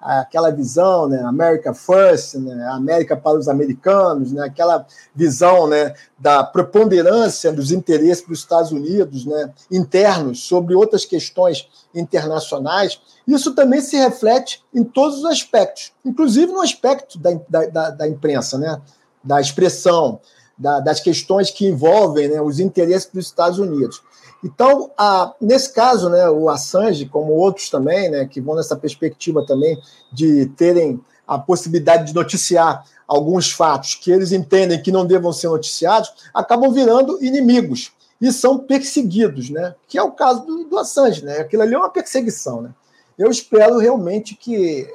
aquela 0.00 0.50
visão, 0.50 1.08
né, 1.08 1.20
America 1.22 1.74
First, 1.74 2.34
né, 2.36 2.66
América 2.68 3.16
para 3.16 3.38
os 3.38 3.48
americanos, 3.48 4.32
né, 4.32 4.42
aquela 4.42 4.86
visão, 5.14 5.66
né, 5.66 5.94
da 6.18 6.42
preponderância 6.42 7.52
dos 7.52 7.70
interesses 7.70 8.26
dos 8.26 8.38
Estados 8.38 8.72
Unidos, 8.72 9.26
né, 9.26 9.52
internos 9.70 10.46
sobre 10.46 10.74
outras 10.74 11.04
questões 11.04 11.68
internacionais. 11.94 13.00
Isso 13.26 13.54
também 13.54 13.80
se 13.80 13.96
reflete 13.96 14.64
em 14.74 14.82
todos 14.82 15.18
os 15.18 15.24
aspectos, 15.26 15.92
inclusive 16.04 16.50
no 16.50 16.62
aspecto 16.62 17.18
da, 17.18 17.30
da, 17.48 17.90
da 17.90 18.08
imprensa, 18.08 18.56
né, 18.56 18.80
da 19.22 19.40
expressão, 19.40 20.20
da, 20.56 20.80
das 20.80 21.00
questões 21.00 21.50
que 21.50 21.66
envolvem 21.66 22.28
né, 22.28 22.40
os 22.40 22.58
interesses 22.58 23.10
dos 23.12 23.26
Estados 23.26 23.58
Unidos. 23.58 24.02
Então, 24.42 24.90
a, 24.96 25.34
nesse 25.40 25.72
caso, 25.72 26.08
né, 26.08 26.28
o 26.30 26.48
Assange, 26.48 27.06
como 27.06 27.32
outros 27.32 27.68
também, 27.68 28.10
né, 28.10 28.26
que 28.26 28.40
vão 28.40 28.56
nessa 28.56 28.74
perspectiva 28.74 29.44
também 29.44 29.78
de 30.12 30.46
terem 30.56 31.00
a 31.26 31.38
possibilidade 31.38 32.06
de 32.06 32.14
noticiar 32.14 32.84
alguns 33.06 33.52
fatos 33.52 33.94
que 33.94 34.10
eles 34.10 34.32
entendem 34.32 34.82
que 34.82 34.90
não 34.90 35.06
devam 35.06 35.32
ser 35.32 35.48
noticiados, 35.48 36.12
acabam 36.34 36.72
virando 36.72 37.22
inimigos 37.22 37.92
e 38.20 38.32
são 38.32 38.58
perseguidos, 38.58 39.50
né? 39.50 39.74
Que 39.86 39.96
é 39.96 40.02
o 40.02 40.12
caso 40.12 40.44
do, 40.44 40.64
do 40.64 40.78
Assange, 40.78 41.24
né? 41.24 41.38
Aquilo 41.38 41.62
ali 41.62 41.74
é 41.74 41.78
uma 41.78 41.90
perseguição, 41.90 42.62
né? 42.62 42.70
Eu 43.18 43.30
espero 43.30 43.78
realmente 43.78 44.34
que 44.34 44.88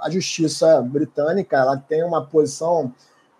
a 0.00 0.10
justiça 0.10 0.80
britânica 0.82 1.56
ela 1.56 1.76
tenha 1.76 2.06
uma 2.06 2.24
posição 2.24 2.92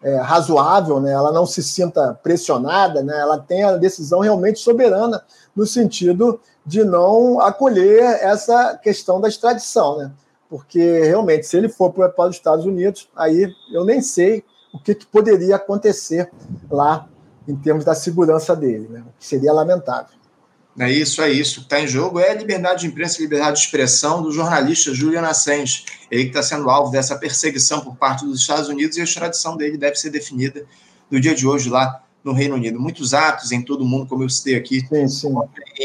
é, 0.06 0.18
razoável, 0.18 1.00
né? 1.00 1.10
ela 1.10 1.32
não 1.32 1.44
se 1.44 1.60
sinta 1.64 2.14
pressionada, 2.22 3.02
né? 3.02 3.18
ela 3.18 3.40
tem 3.40 3.64
a 3.64 3.76
decisão 3.76 4.20
realmente 4.20 4.60
soberana 4.60 5.20
no 5.54 5.66
sentido 5.66 6.40
de 6.64 6.84
não 6.84 7.40
acolher 7.40 8.04
essa 8.22 8.76
questão 8.76 9.20
da 9.20 9.26
extradição, 9.26 9.98
né? 9.98 10.12
porque 10.48 11.00
realmente, 11.00 11.44
se 11.44 11.56
ele 11.56 11.68
for 11.68 11.92
para 11.92 12.28
os 12.28 12.36
Estados 12.36 12.64
Unidos, 12.64 13.08
aí 13.16 13.52
eu 13.72 13.84
nem 13.84 14.00
sei 14.00 14.44
o 14.72 14.78
que, 14.78 14.94
que 14.94 15.06
poderia 15.06 15.56
acontecer 15.56 16.30
lá 16.70 17.08
em 17.48 17.56
termos 17.56 17.84
da 17.84 17.94
segurança 17.96 18.54
dele, 18.54 18.86
né? 18.88 19.02
que 19.18 19.26
seria 19.26 19.52
lamentável. 19.52 20.14
É 20.78 20.90
isso, 20.90 21.22
é 21.22 21.30
isso. 21.30 21.60
O 21.60 21.60
que 21.60 21.66
está 21.66 21.80
em 21.80 21.88
jogo 21.88 22.20
é 22.20 22.30
a 22.30 22.34
liberdade 22.34 22.82
de 22.82 22.86
imprensa 22.86 23.18
e 23.18 23.22
liberdade 23.22 23.56
de 23.56 23.64
expressão 23.64 24.22
do 24.22 24.30
jornalista 24.30 24.92
Julian 24.92 25.22
Assange. 25.22 25.84
Ele 26.10 26.24
que 26.24 26.30
está 26.30 26.42
sendo 26.42 26.68
alvo 26.68 26.90
dessa 26.90 27.16
perseguição 27.16 27.80
por 27.80 27.96
parte 27.96 28.24
dos 28.24 28.40
Estados 28.40 28.68
Unidos 28.68 28.96
e 28.96 29.00
a 29.00 29.04
extradição 29.04 29.56
dele 29.56 29.78
deve 29.78 29.96
ser 29.96 30.10
definida 30.10 30.66
no 31.10 31.18
dia 31.18 31.34
de 31.34 31.46
hoje 31.46 31.70
lá 31.70 32.02
no 32.22 32.32
Reino 32.32 32.56
Unido. 32.56 32.78
Muitos 32.78 33.14
atos 33.14 33.52
em 33.52 33.62
todo 33.62 33.82
o 33.82 33.86
mundo, 33.86 34.06
como 34.06 34.24
eu 34.24 34.28
citei 34.28 34.56
aqui, 34.56 34.86
sim, 34.86 35.08
sim. 35.08 35.34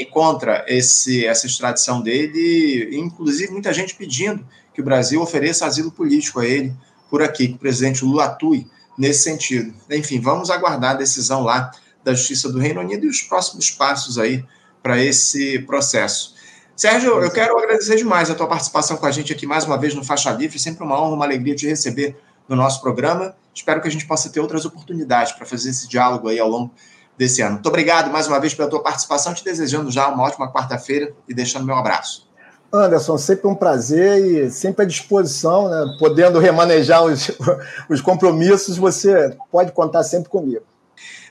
contra 0.09 0.65
esse, 0.67 1.25
essa 1.25 1.45
extradição 1.45 2.01
dele, 2.01 2.89
inclusive 2.91 3.51
muita 3.51 3.71
gente 3.71 3.95
pedindo 3.95 4.45
que 4.73 4.81
o 4.81 4.83
Brasil 4.83 5.21
ofereça 5.21 5.65
asilo 5.65 5.91
político 5.91 6.39
a 6.39 6.45
ele 6.45 6.73
por 7.09 7.21
aqui, 7.21 7.49
que 7.49 7.53
o 7.53 7.59
presidente 7.59 8.03
Lula 8.03 8.25
atue 8.25 8.67
nesse 8.97 9.23
sentido. 9.23 9.73
Enfim, 9.89 10.19
vamos 10.19 10.49
aguardar 10.49 10.91
a 10.91 10.95
decisão 10.95 11.43
lá 11.43 11.71
da 12.03 12.13
Justiça 12.13 12.51
do 12.51 12.59
Reino 12.59 12.81
Unido 12.81 13.05
e 13.05 13.09
os 13.09 13.21
próximos 13.21 13.69
passos 13.69 14.17
aí 14.17 14.43
para 14.81 15.01
esse 15.01 15.59
processo. 15.59 16.35
Sérgio, 16.75 17.21
eu 17.21 17.29
quero 17.29 17.57
agradecer 17.57 17.95
demais 17.95 18.29
a 18.31 18.35
tua 18.35 18.47
participação 18.47 18.97
com 18.97 19.05
a 19.05 19.11
gente 19.11 19.31
aqui 19.31 19.45
mais 19.45 19.65
uma 19.65 19.77
vez 19.77 19.93
no 19.93 20.03
Faixa 20.03 20.31
Livre. 20.31 20.57
Sempre 20.57 20.83
uma 20.83 20.99
honra, 20.99 21.15
uma 21.15 21.25
alegria 21.25 21.55
te 21.55 21.67
receber 21.67 22.17
no 22.47 22.55
nosso 22.55 22.81
programa. 22.81 23.35
Espero 23.53 23.81
que 23.81 23.87
a 23.87 23.91
gente 23.91 24.07
possa 24.07 24.29
ter 24.29 24.39
outras 24.39 24.65
oportunidades 24.65 25.33
para 25.33 25.45
fazer 25.45 25.69
esse 25.69 25.87
diálogo 25.87 26.27
aí 26.27 26.39
ao 26.39 26.49
longo 26.49 26.73
desse 27.17 27.41
ano. 27.41 27.53
Muito 27.53 27.67
obrigado 27.67 28.09
mais 28.09 28.27
uma 28.27 28.39
vez 28.39 28.53
pela 28.53 28.67
tua 28.69 28.81
participação, 28.81 29.33
te 29.33 29.43
desejando 29.43 29.91
já 29.91 30.07
uma 30.07 30.23
ótima 30.23 30.51
quarta-feira 30.51 31.13
e 31.29 31.33
deixando 31.33 31.65
meu 31.65 31.75
abraço. 31.75 32.27
Anderson, 32.73 33.17
sempre 33.17 33.47
um 33.47 33.55
prazer 33.55 34.25
e 34.25 34.49
sempre 34.49 34.83
à 34.83 34.87
disposição, 34.87 35.69
né? 35.69 35.97
podendo 35.99 36.39
remanejar 36.39 37.03
os, 37.03 37.29
os 37.89 38.01
compromissos, 38.01 38.77
você 38.77 39.37
pode 39.51 39.71
contar 39.73 40.03
sempre 40.03 40.29
comigo. 40.29 40.63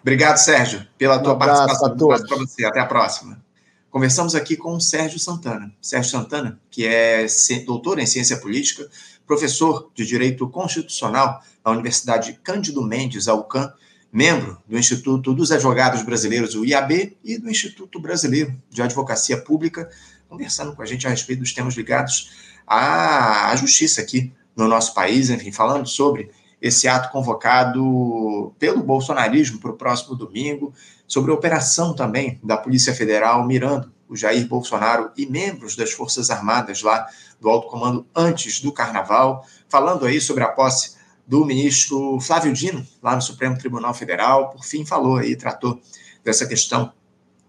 Obrigado, 0.02 0.38
Sérgio, 0.38 0.86
pela 0.96 1.18
tua 1.18 1.34
um 1.34 1.38
participação. 1.38 1.92
Um 1.92 1.96
para 1.96 2.36
você. 2.36 2.64
Até 2.64 2.80
a 2.80 2.86
próxima. 2.86 3.42
Conversamos 3.90 4.34
aqui 4.34 4.56
com 4.56 4.74
o 4.74 4.80
Sérgio 4.80 5.18
Santana. 5.18 5.72
Sérgio 5.80 6.10
Santana, 6.10 6.60
que 6.70 6.86
é 6.86 7.26
doutor 7.66 7.98
em 7.98 8.06
ciência 8.06 8.36
política, 8.36 8.88
professor 9.26 9.90
de 9.94 10.06
Direito 10.06 10.48
Constitucional 10.48 11.42
na 11.64 11.72
Universidade 11.72 12.38
Cândido 12.42 12.82
Mendes, 12.82 13.28
a 13.28 13.34
UCAM, 13.34 13.72
membro 14.12 14.58
do 14.68 14.78
Instituto 14.78 15.34
dos 15.34 15.52
Advogados 15.52 16.02
Brasileiros, 16.02 16.54
o 16.54 16.64
IAB, 16.64 17.16
e 17.24 17.38
do 17.38 17.50
Instituto 17.50 18.00
Brasileiro 18.00 18.54
de 18.68 18.82
Advocacia 18.82 19.36
Pública, 19.36 19.90
conversando 20.28 20.74
com 20.74 20.82
a 20.82 20.86
gente 20.86 21.06
a 21.06 21.10
respeito 21.10 21.40
dos 21.40 21.52
temas 21.52 21.74
ligados 21.74 22.30
à 22.66 23.54
justiça 23.56 24.00
aqui 24.00 24.32
no 24.54 24.68
nosso 24.68 24.94
país, 24.94 25.30
enfim, 25.30 25.52
falando 25.52 25.86
sobre 25.86 26.30
esse 26.60 26.86
ato 26.86 27.10
convocado 27.10 28.52
pelo 28.58 28.82
bolsonarismo 28.82 29.58
para 29.58 29.70
o 29.70 29.76
próximo 29.76 30.14
domingo, 30.14 30.74
sobre 31.06 31.30
a 31.30 31.34
operação 31.34 31.94
também 31.94 32.38
da 32.42 32.56
Polícia 32.56 32.94
Federal 32.94 33.46
mirando 33.46 33.90
o 34.08 34.16
Jair 34.16 34.46
Bolsonaro 34.46 35.10
e 35.16 35.24
membros 35.24 35.76
das 35.76 35.92
Forças 35.92 36.30
Armadas 36.30 36.82
lá 36.82 37.06
do 37.40 37.48
alto 37.48 37.68
comando 37.68 38.06
antes 38.14 38.60
do 38.60 38.72
carnaval, 38.72 39.46
falando 39.68 40.04
aí 40.04 40.20
sobre 40.20 40.42
a 40.42 40.48
posse 40.48 40.96
do 41.26 41.44
ministro 41.44 42.18
Flávio 42.20 42.52
Dino, 42.52 42.84
lá 43.00 43.14
no 43.14 43.22
Supremo 43.22 43.56
Tribunal 43.56 43.94
Federal, 43.94 44.50
por 44.50 44.64
fim 44.64 44.84
falou 44.84 45.16
aí, 45.16 45.36
tratou 45.36 45.80
dessa 46.24 46.44
questão 46.44 46.92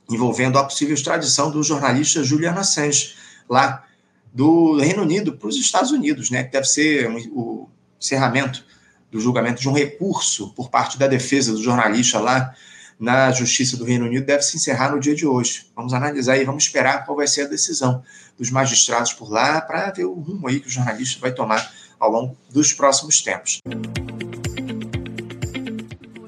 envolvendo 0.08 0.60
a 0.60 0.64
possível 0.64 0.94
extradição 0.94 1.50
do 1.50 1.64
jornalista 1.64 2.24
Julian 2.24 2.54
Assange, 2.54 3.16
lá 3.50 3.84
do 4.32 4.78
Reino 4.78 5.02
Unido 5.02 5.34
para 5.34 5.48
os 5.48 5.58
Estados 5.58 5.92
Unidos, 5.92 6.30
né, 6.30 6.44
que 6.44 6.52
deve 6.52 6.66
ser 6.66 7.10
o 7.32 7.68
encerramento 8.00 8.64
do 9.12 9.20
julgamento 9.20 9.62
de 9.62 9.68
um 9.68 9.74
recurso 9.74 10.54
por 10.56 10.70
parte 10.70 10.98
da 10.98 11.06
defesa 11.06 11.52
do 11.52 11.62
jornalista 11.62 12.20
lá 12.20 12.56
na 12.98 13.32
Justiça 13.32 13.76
do 13.76 13.84
Reino 13.84 14.06
Unido 14.06 14.26
deve 14.26 14.44
se 14.44 14.56
encerrar 14.56 14.92
no 14.92 15.00
dia 15.00 15.16
de 15.16 15.26
hoje. 15.26 15.66
Vamos 15.76 15.92
analisar 15.92 16.38
e 16.38 16.46
vamos 16.46 16.66
esperar 16.66 17.04
qual 17.04 17.18
vai 17.18 17.28
ser 17.28 17.42
a 17.42 17.48
decisão 17.48 18.04
dos 18.38 18.52
magistrados 18.52 19.12
por 19.12 19.30
lá 19.30 19.60
para 19.60 19.92
ver 19.92 20.06
o 20.06 20.14
rumo 20.14 20.48
aí 20.48 20.60
que 20.60 20.68
o 20.68 20.70
jornalista 20.70 21.20
vai 21.20 21.32
tomar 21.32 21.72
ao 22.00 22.12
longo 22.12 22.38
dos 22.52 22.74
próximos 22.74 23.22
tempos. 23.22 23.58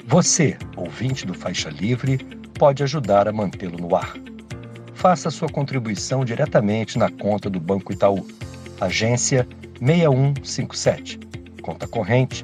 Você, 0.08 0.58
ouvinte 0.76 1.28
do 1.28 1.34
Faixa 1.34 1.70
Livre, 1.70 2.18
pode 2.58 2.82
ajudar 2.84 3.28
a 3.28 3.32
mantê-lo 3.32 3.78
no 3.78 3.96
ar. 3.96 4.14
Faça 4.96 5.30
sua 5.30 5.50
contribuição 5.50 6.26
diretamente 6.26 6.98
na 6.98 7.10
conta 7.10 7.50
do 7.50 7.60
Banco 7.60 7.94
Itaú, 7.94 8.26
agência 8.82 9.48
6157, 9.80 11.20
conta 11.62 11.88
corrente 11.88 12.44